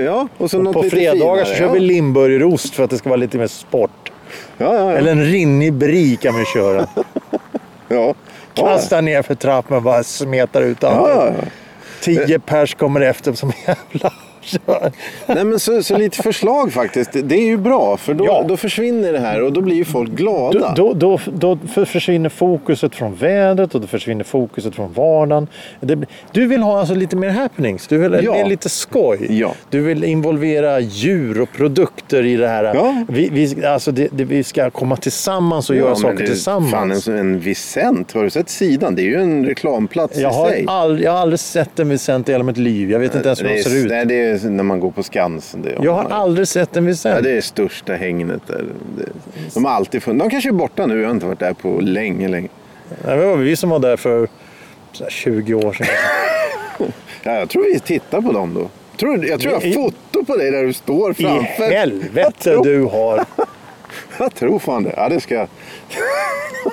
Ja, 0.06 0.28
och 0.38 0.52
så 0.52 0.62
något 0.62 0.74
På 0.74 0.84
fredagar 0.84 1.16
finare. 1.20 1.46
så 1.46 1.54
kör 1.54 1.66
ja. 1.66 1.72
vi 1.72 1.80
limburgerost 1.80 2.76
för 2.76 2.84
att 2.84 2.90
det 2.90 2.98
ska 2.98 3.10
vara 3.10 3.18
lite 3.18 3.38
mer 3.38 3.48
sport. 3.48 4.12
Ja, 4.58 4.66
ja, 4.76 4.92
ja. 4.92 4.98
Eller 4.98 5.12
en 5.12 5.26
rinnig 5.26 5.74
brie 5.74 6.16
kan 6.16 6.40
vi 6.40 6.46
köra. 6.46 6.88
ja. 7.88 8.14
Kasta 8.54 9.02
ner 9.02 9.22
för 9.22 9.36
trappan 9.36 9.78
och 9.78 9.84
bara 9.84 10.04
smetar 10.04 10.62
ut 10.62 10.78
Ja, 10.82 10.88
alla. 10.88 11.10
ja, 11.10 11.34
ja. 11.38 11.48
Tio 12.02 12.40
pers 12.40 12.76
kommer 12.76 13.02
efter 13.02 13.34
som 13.34 13.52
jävla 13.68 14.14
kör. 14.46 14.92
Nej, 15.26 15.44
men 15.46 15.60
så, 15.60 15.84
så 15.84 15.98
lite 15.98 16.18
förslag 16.24 16.74
faktiskt. 16.74 17.10
Det 17.24 17.36
är 17.36 17.46
ju 17.46 17.58
bra, 17.58 17.98
för 17.98 18.14
då, 18.14 18.26
Ja. 18.26 18.46
då 18.48 18.58
försvinner 18.58 19.14
det 19.14 19.20
här 19.20 19.42
och 19.44 19.54
då 19.54 19.62
blir 19.62 19.76
ju 19.76 19.86
folk 19.86 20.12
glada. 20.12 20.74
Då, 20.76 20.94
då, 20.94 21.20
då, 21.26 21.58
då 21.76 21.86
försvinner 21.86 22.30
fokuset 22.30 22.96
från 22.96 23.16
vädret 23.16 23.76
och 23.76 23.82
då 23.82 23.88
försvinner 23.88 24.24
fokuset 24.24 24.76
från 24.76 24.94
vardagen. 24.94 25.48
Det, 25.80 26.00
du 26.32 26.48
vill 26.48 26.62
ha 26.62 26.80
alltså 26.80 26.96
lite 26.96 27.16
mer 27.16 27.30
happenings. 27.30 27.88
Du 27.88 27.98
vill 27.98 28.20
Ja. 28.24 28.46
lite 28.46 28.70
skoj. 28.70 29.28
Ja. 29.40 29.54
Du 29.70 29.82
vill 29.82 30.04
involvera 30.04 30.80
djur 30.80 31.42
och 31.42 31.52
produkter 31.52 32.26
i 32.26 32.36
det 32.36 32.48
här. 32.48 32.64
Ja. 32.64 33.06
Vi, 33.10 33.30
vi, 33.32 33.66
alltså 33.66 33.92
det, 33.92 34.08
det, 34.12 34.24
vi 34.24 34.44
ska 34.44 34.70
komma 34.70 34.96
tillsammans 34.98 35.70
och 35.70 35.76
göra 35.76 35.96
saker 35.96 36.26
tillsammans. 36.26 37.06
Fan, 37.06 37.14
en, 37.14 37.20
en 37.20 37.40
Vicent, 37.40 38.12
har 38.12 38.24
du 38.24 38.30
sett 38.30 38.50
sidan? 38.50 38.96
Det 38.96 39.02
är 39.02 39.06
ju 39.06 39.16
en 39.22 39.46
reklamplats 39.46 40.18
jag, 40.18 40.32
i 40.32 40.36
har 40.36 40.50
sig. 40.50 40.66
aldrig, 40.68 41.06
jag 41.06 41.12
har 41.12 41.20
aldrig 41.20 41.40
sett 41.40 41.80
en 41.80 41.90
Vicent 41.90 42.30
i 42.30 42.32
hela 42.32 42.44
mitt 42.44 42.58
liv. 42.58 42.92
Jag 42.92 43.00
vet 43.00 43.16
inte 43.16 43.28
ens 43.28 43.44
hur 43.44 43.48
de 43.50 43.64
ser 43.64 43.76
ut. 43.76 43.88
Nej, 43.90 44.06
det 44.06 44.16
är 44.22 44.35
när 44.44 44.64
man 44.64 44.80
går 44.80 44.92
på 44.92 45.04
Skansen. 45.04 45.62
Det 45.62 45.78
Jag 45.82 45.94
har 45.94 46.10
aldrig 46.10 46.48
sett 46.48 46.78
en 46.78 46.84
Ja, 46.84 46.88
Vicent. 46.88 47.24
det 47.24 47.32
är 47.38 47.42
största 47.42 47.94
hängnet 47.94 48.42
där. 48.48 48.66
De 49.54 49.66
har 49.66 49.72
alltid 49.72 50.04
funnits. 50.04 50.24
De 50.24 50.30
kanske 50.30 50.50
är 50.50 50.54
borta 50.54 50.86
nu. 50.86 51.00
Jag 51.02 51.08
har 51.08 51.12
inte 51.14 51.26
varit 51.26 51.40
där 51.40 51.54
på 51.54 51.80
länge, 51.82 52.28
länge. 52.28 52.48
Det 53.06 53.16
var 53.26 53.36
vi 53.38 53.56
som 53.56 53.70
var 53.70 53.80
där 53.80 53.98
för 53.98 54.28
så 54.92 55.04
här 55.04 55.12
20 55.12 55.54
år 55.54 55.74
sedan. 55.74 55.88
Ja, 57.24 57.32
jag 57.40 57.50
tror 57.50 57.74
vi 57.74 57.80
tittar 57.80 58.22
på 58.22 58.32
dem 58.32 58.54
då. 58.54 58.70
Tror, 58.98 59.26
jag 59.26 59.40
tror 59.40 59.54
jag 59.54 59.60
har 59.62 59.68
I- 59.68 59.74
foto 59.74 60.26
på 60.26 60.36
dig 60.38 60.52
där 60.52 60.64
du 60.64 60.74
står 60.74 61.12
I 61.12 61.14
framför. 61.14 61.64
Jag 61.64 61.72
helvete 61.72 62.60
du 62.64 62.84
har. 62.84 63.26
Jag 64.20 64.36
tror 64.36 64.60
fan 64.60 64.84
det. 64.84 64.94
Ja, 64.98 65.10
det 65.10 65.20
ska 65.22 65.36
jag. 65.36 65.48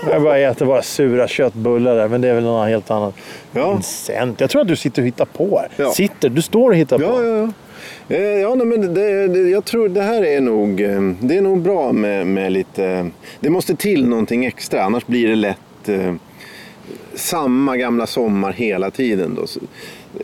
Jag 0.11 0.23
bara 0.23 0.39
äter 0.39 0.67
bara 0.67 0.83
sura 0.83 1.29
köttbullar 1.29 1.97
där, 1.97 2.09
men 2.09 2.21
det 2.21 2.29
är 2.29 2.35
väl 2.35 2.45
något 2.45 2.69
helt 2.69 2.91
annat. 2.91 3.15
Ja. 3.53 3.73
Vincent, 3.73 4.41
jag 4.41 4.51
tror 4.51 4.63
att 4.63 4.69
du 4.69 4.77
sitter 4.77 5.03
och 5.03 5.07
hittar 5.07 5.25
på 5.25 5.59
här. 5.59 5.85
Ja. 5.85 5.93
Sitter, 5.93 6.29
du 6.29 6.43
står 6.43 6.71
och 6.71 6.77
hittar 6.77 6.99
på. 6.99 7.05
Ja, 7.05 7.23
ja, 7.23 7.37
ja. 7.37 8.17
Eh, 8.17 8.23
Ja, 8.41 8.55
nej, 8.55 8.67
men 8.67 8.95
det, 8.95 9.29
det, 9.29 9.51
jag 9.51 9.65
tror 9.65 9.89
det 9.89 10.03
här 10.03 10.25
är 10.25 10.41
nog, 10.41 10.81
eh, 10.81 11.01
det 11.21 11.37
är 11.37 11.41
nog 11.43 11.61
bra 11.63 11.93
med, 11.93 12.27
med 12.27 12.53
lite... 12.53 13.11
Det 13.41 13.51
måste 13.51 13.77
till 13.77 14.09
någonting 14.09 14.45
extra, 14.45 14.83
annars 14.83 15.07
blir 15.07 15.29
det 15.29 15.35
lätt 15.35 15.89
eh, 15.89 16.15
samma 17.15 17.77
gamla 17.77 18.07
sommar 18.07 18.53
hela 18.53 18.91
tiden. 18.91 19.35
Då. 19.35 19.47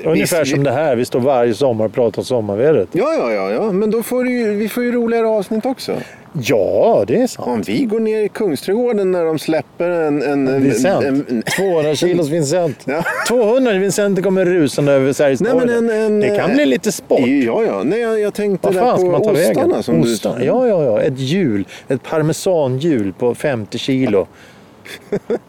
Ungefär 0.05 0.38
Visst, 0.40 0.51
som 0.51 0.59
vi, 0.59 0.64
det 0.64 0.70
här, 0.72 0.96
vi 0.96 1.05
står 1.05 1.20
varje 1.20 1.55
sommar 1.55 1.85
och 1.85 1.92
pratar 1.92 2.18
om 2.20 2.24
sommarvädret. 2.24 2.88
Ja, 2.92 3.14
ja, 3.18 3.33
ja, 3.33 3.51
ja, 3.51 3.72
men 3.72 3.90
då 3.90 4.03
får 4.03 4.27
ju- 4.29 4.53
vi 4.55 4.68
får 4.68 4.83
ju 4.85 4.92
roligare 4.92 5.27
avsnitt 5.27 5.66
också. 5.66 5.92
Ja, 6.42 7.05
det 7.07 7.22
är 7.22 7.27
sant. 7.27 7.48
Om 7.48 7.62
vi 7.62 7.85
går 7.85 8.01
ner 8.01 8.22
i 8.22 8.29
Kungsträdgården 8.29 9.12
när 9.12 9.24
de 9.24 9.38
släpper 9.38 9.90
en... 9.90 10.22
en, 10.22 10.48
en, 10.48 10.62
Vincent. 10.62 11.05
en, 11.05 11.24
en 11.29 11.42
200 11.57 11.94
kilos 11.94 12.29
Vincent. 12.29 12.77
Ja. 12.85 13.05
200 13.29 13.72
Vincent 13.72 14.22
kommer 14.22 14.44
rusande 14.44 14.92
över 14.92 15.12
men 15.55 15.68
torg. 15.68 16.31
Det 16.31 16.37
kan 16.37 16.53
bli 16.55 16.66
lite 16.66 16.92
sport. 16.92 17.20
Ja, 17.20 17.62
ja. 17.64 17.83
Nej, 17.85 18.01
jag, 18.01 18.20
jag 18.20 18.35
tänkte 18.35 18.70
där 18.70 18.96
på 18.96 19.05
man 19.11 19.22
ta 19.22 19.31
ostarna 19.33 19.66
vägen? 19.66 19.83
som 19.83 20.01
Ostarna. 20.01 20.38
du... 20.38 20.44
Ja, 20.44 20.68
ja, 20.68 20.85
ja. 20.85 21.01
Ett 21.01 21.18
hjul. 21.18 21.64
Ett 21.88 22.03
parmesanhjul 22.03 23.12
på 23.12 23.35
50 23.35 23.79
kilo. 23.79 24.27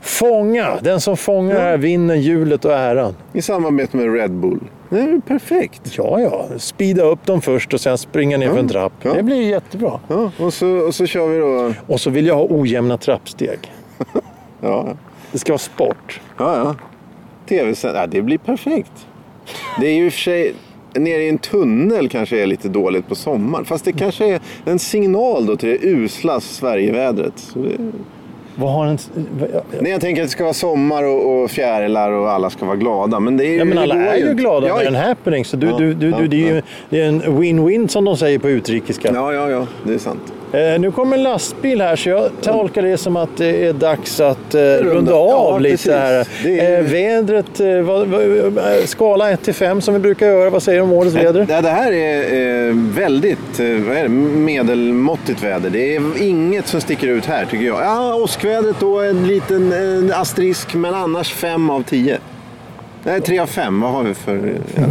Fånga! 0.02 0.78
Den 0.82 1.02
som 1.02 1.18
fångar 1.18 1.60
här 1.60 1.78
vinner 1.78 2.16
hjulet 2.16 2.66
och 2.66 2.74
äran. 2.74 3.16
I 3.34 3.42
samarbete 3.42 3.98
med 3.98 4.14
Red 4.14 4.32
Bull. 4.32 4.60
Det 4.90 5.00
är 5.00 5.22
perfekt. 5.28 5.82
Ja, 5.98 6.20
ja. 6.20 6.48
Speeda 6.58 7.04
upp 7.04 7.26
dem 7.26 7.42
först 7.42 7.74
och 7.74 7.82
sen 7.82 7.98
springa 7.98 8.38
ner 8.38 8.50
för 8.50 8.60
en 8.60 8.68
trapp. 8.68 8.94
ja. 9.02 9.14
Det 9.14 9.24
blir 9.24 9.42
jättebra. 9.42 10.00
Ja, 10.08 10.32
och, 10.40 10.54
så, 10.54 10.68
och 10.68 10.96
så 10.96 11.06
kör 11.06 11.28
vi 11.28 11.38
då... 11.40 11.74
Och 11.94 12.02
så 12.02 12.10
vill 12.10 12.28
jag 12.28 12.36
ha 12.36 12.48
ojämna 12.50 12.98
trappsteg. 12.98 13.60
Ja, 14.62 14.88
Det 15.32 15.38
ska 15.40 15.52
vara 15.52 15.58
sport. 15.60 16.22
ja. 16.38 16.56
ja. 16.56 16.76
tv 17.50 17.74
ja, 17.84 18.08
det 18.08 18.22
blir 18.22 18.38
perfekt. 18.38 19.08
Det 19.80 19.88
är 19.88 19.94
ju 19.94 20.06
i 20.06 20.10
och 20.10 20.14
för 20.14 20.20
sig... 20.20 20.54
Nere 20.94 21.22
i 21.24 21.30
en 21.30 21.38
tunnel 21.38 22.10
kanske 22.10 22.42
är 22.42 22.46
lite 22.48 22.70
dåligt 22.70 23.08
på 23.08 23.16
sommaren. 23.16 23.66
Fast 23.66 23.86
det 23.86 23.92
kanske 23.92 24.26
är 24.26 24.40
en 24.66 24.80
signal 24.80 25.46
då 25.46 25.56
till 25.56 25.70
det 25.70 25.88
usla 25.88 26.40
Sverigevädret. 26.40 27.34
Så 27.36 27.60
det... 27.60 27.78
Vad 28.60 28.72
har 28.72 28.86
en... 28.86 28.98
Nej, 29.80 29.92
jag 29.92 30.02
tänker 30.02 30.22
att 30.22 30.28
det 30.28 30.32
ska 30.32 30.44
vara 30.44 30.54
sommar 30.54 31.04
och, 31.04 31.44
och 31.44 31.52
fjärilar 31.52 32.12
och 32.12 32.32
alla 32.32 32.50
ska 32.50 32.66
vara 32.66 32.76
glada. 32.76 33.20
Men 33.20 33.38
det 33.38 33.46
är 33.46 33.52
ju... 33.52 33.58
Ja, 33.58 33.66
men 33.66 33.78
alla 33.78 33.96
är 33.96 34.18
ju 34.18 34.34
glada 34.34 34.68
ja, 34.68 34.76
med 34.76 34.88
en 34.88 34.96
happening. 34.96 35.46
Så 35.46 35.58
du, 35.58 35.68
Ja, 35.68 35.78
du, 35.78 35.94
du, 35.94 36.10
ja, 36.10 36.18
du, 36.18 36.28
det 36.28 36.50
är 36.50 36.56
ju 36.56 36.62
det 36.90 37.02
är 37.02 37.08
en 37.08 37.22
win-win 37.22 37.88
som 37.88 38.06
de 38.06 38.18
säger 38.18 38.40
på 38.40 38.50
utrikiska. 38.50 39.12
Ja, 39.14 39.34
ja, 39.34 39.50
ja. 39.50 39.68
Det 39.84 39.94
är 39.94 39.98
sant. 39.98 40.34
Eh, 40.54 40.80
nu 40.80 40.92
kommer 40.92 41.18
en 41.18 41.24
lastbil 41.24 41.82
här 41.82 41.96
så 41.96 42.10
jag 42.10 42.30
tolkar 42.42 42.82
det 42.82 42.98
som 42.98 43.16
att 43.16 43.38
det 43.38 43.66
är 43.68 43.74
dags 43.74 44.20
att 44.20 44.56
eh, 44.56 44.62
runda 44.62 45.14
av 45.14 45.30
ja, 45.30 45.58
lite 45.58 45.74
precis. 45.74 45.92
här. 45.92 46.14
Är- 46.46 46.80
Eh, 46.80 46.84
vädret, 46.84 47.62
skala 48.90 49.32
1 49.32 49.42
till 49.44 49.54
5 49.54 49.82
som 49.82 49.94
vi 49.94 50.00
brukar 50.00 50.28
göra. 50.28 50.50
Vad 50.50 50.64
säger 50.64 50.80
du 50.80 50.84
om 50.84 50.94
årets 50.94 51.16
väder? 51.16 51.46
Det, 51.62 51.70
här 51.70 51.92
är 51.92 52.94
väldigt 52.96 53.60
är 53.60 54.04
det, 54.04 54.10
medelmåttigt 54.10 55.44
väder. 55.44 55.70
Det 55.70 55.96
är 55.96 56.22
inget 56.22 56.68
som 56.68 56.82
sticker 56.82 57.08
ut 57.08 57.26
här 57.26 57.46
tycker 57.46 57.66
jag. 57.66 57.82
Ja, 57.82 58.16
åskvädret 58.16 58.76
då, 58.80 59.00
en 59.02 59.28
liten 59.28 59.72
en 59.74 60.14
asterisk, 60.14 60.74
men 60.74 60.94
annars 60.94 61.34
fem 61.34 61.70
av 61.70 61.84
tio. 61.84 62.18
Nej, 63.04 63.22
tre 63.22 63.40
av 63.40 63.46
fem. 63.48 63.82
Vad 63.82 63.92
har 63.92 64.04
vi 64.04 64.14
för... 64.14 64.36
Ja. 64.76 64.82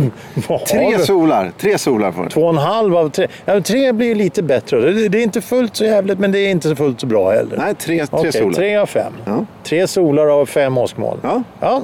Har 0.48 0.58
Tre 0.58 0.98
solar. 0.98 1.50
Tre 1.58 1.78
solar 1.78 2.12
får. 2.12 2.26
Två 2.26 2.40
och 2.42 2.50
en 2.50 2.56
halv 2.58 2.96
av 2.96 3.08
tre. 3.10 3.26
Ja, 3.44 3.60
tre 3.60 3.92
blir 3.92 4.14
lite 4.14 4.42
bättre. 4.42 4.80
Det, 4.92 5.08
det 5.08 5.18
är 5.18 5.22
inte 5.22 5.40
fullt 5.40 5.76
så 5.76 5.84
jävligt 5.84 6.18
men 6.18 6.32
det 6.32 6.38
är 6.38 6.50
inte 6.50 6.68
så 6.68 6.76
fullt 6.76 7.00
så 7.00 7.06
bra 7.06 7.30
heller. 7.30 7.56
Nej, 7.56 7.74
tre, 7.74 8.06
tre 8.06 8.18
Okej, 8.18 8.32
solar. 8.32 8.52
tre 8.52 8.76
av 8.76 8.86
fem. 8.86 9.12
Ja. 9.24 9.44
Tre 9.64 9.86
solar 9.86 10.40
av 10.40 10.46
fem 10.46 10.78
åskmoln. 10.78 11.20
Ja. 11.22 11.42
Ja. 11.60 11.82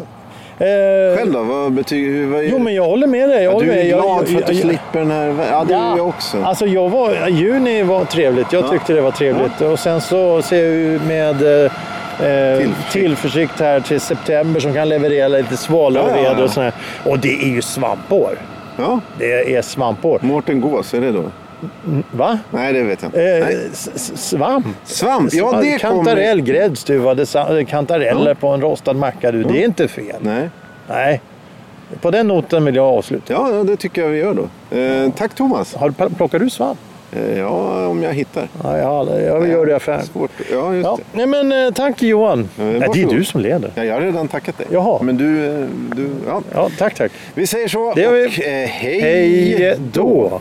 Eh, 0.58 1.16
Själv 1.18 1.32
då? 1.32 1.42
Vad 1.42 1.72
betyder... 1.72 2.26
Vad, 2.26 2.44
Jo, 2.44 2.58
men 2.58 2.74
jag 2.74 2.84
håller 2.84 3.06
med 3.06 3.28
dig. 3.28 3.44
Jag 3.44 3.54
ja, 3.54 3.60
du 3.60 3.70
är. 3.72 3.82
Jag- 3.84 4.00
glad 4.02 4.20
jag- 4.22 4.28
för 4.28 4.38
att 4.38 4.46
du 4.46 4.52
jag- 4.52 4.62
slipper 4.62 4.98
den 4.98 5.10
här... 5.10 5.34
Ja, 5.50 5.64
det 5.68 5.74
är 5.74 5.96
jag 5.96 6.08
också. 6.08 6.42
Alltså 6.42 6.66
jag 6.66 6.88
var, 6.88 7.28
juni 7.28 7.82
var 7.82 8.04
trevligt. 8.04 8.52
Jag 8.52 8.64
Ja. 8.64 8.68
tyckte 8.68 8.92
det 8.92 9.00
var 9.00 9.10
trevligt. 9.10 9.60
Och 9.60 9.78
sen 9.78 10.00
så 10.00 10.42
ser 10.42 10.64
jag 10.92 11.00
med 11.06 11.64
eh, 11.64 11.72
eh, 12.20 12.58
Tillförsikt. 12.58 12.92
tillförsikt 12.92 13.60
här 13.60 13.80
till 13.80 14.00
september 14.00 14.60
som 14.60 14.74
kan 14.74 14.88
leverera 14.88 15.28
lite 15.28 15.56
svalare 15.56 16.10
Ja, 16.10 16.16
ja, 16.24 16.34
ja. 16.38 16.44
och 16.44 16.50
sådär. 16.50 16.72
Och 17.04 17.18
det 17.18 17.42
är 17.42 17.48
ju 17.48 17.62
svampår. 17.62 18.38
Ja, 18.76 19.00
Det 19.18 19.54
är 19.56 19.62
svampår. 19.62 20.18
Mårten 20.22 20.60
Gås, 20.60 20.94
är 20.94 21.00
det 21.00 21.12
då? 21.12 21.22
Va? 22.12 22.38
Nej, 22.50 22.72
det 22.72 22.82
vet 22.82 23.02
jag 23.02 23.08
inte. 23.08 23.22
Eh, 23.48 23.72
svamp. 24.16 24.66
Svamp, 24.84 25.32
ja 25.32 25.60
det 25.62 25.78
Kantarell, 25.78 26.38
kommer... 26.38 26.52
gräddstuvade 26.52 27.26
sa- 27.26 27.64
kantareller 27.68 28.28
Ja. 28.28 28.34
på 28.34 28.48
en 28.48 28.60
rostad 28.60 28.92
macka. 28.96 29.32
Du. 29.32 29.42
Det 29.42 29.60
är 29.62 29.64
inte 29.64 29.88
fel. 29.88 30.16
Nej. 30.20 30.50
Nej. 30.88 31.20
På 32.00 32.10
den 32.10 32.28
noten 32.28 32.64
vill 32.64 32.74
jag 32.76 32.84
avsluta. 32.84 33.32
Ja, 33.32 33.50
ja, 33.52 33.64
det 33.64 33.76
tycker 33.76 34.02
jag 34.02 34.08
vi 34.08 34.18
gör 34.18 34.34
då. 34.34 34.76
Eh, 34.78 35.10
tack 35.16 35.34
Thomas. 35.34 35.74
Har 35.74 35.88
du, 35.98 36.14
plockar 36.14 36.38
du 36.38 36.50
svamp? 36.50 36.78
Eh, 37.16 37.38
ja, 37.38 37.86
om 37.86 38.02
jag 38.02 38.12
hittar. 38.12 38.48
Ja, 38.62 38.78
jag, 38.78 39.48
gör 39.48 39.66
det 39.66 39.72
i 39.72 39.74
affären. 39.74 40.06
Svårt. 40.06 40.30
Ja, 40.52 40.74
just 40.74 40.84
Ja. 40.86 40.98
det. 41.12 41.26
Nej, 41.26 41.26
men, 41.26 41.66
eh, 41.66 41.72
tack 41.72 42.02
Johan. 42.02 42.48
Nej, 42.56 42.88
det 42.94 43.02
är 43.02 43.06
du 43.06 43.24
som 43.24 43.40
leder. 43.40 43.70
Ja, 43.74 43.84
jag 43.84 43.94
har 43.94 44.00
redan 44.00 44.28
tackat 44.28 44.58
dig. 44.58 44.66
Jaha. 44.70 45.02
Men 45.02 45.16
du, 45.16 45.46
eh, 45.46 45.66
du 45.96 46.10
ja. 46.26 46.42
Ja, 46.54 46.68
tack, 46.78 46.94
tack. 46.94 47.12
Vi 47.34 47.46
säger 47.46 47.68
så. 47.68 47.92
Det 47.94 48.00
gör 48.02 48.12
vi. 48.12 48.26
Och, 48.26 48.40
eh, 48.44 48.68
hej 48.68 49.00
Hej 49.00 49.76
då. 49.92 50.40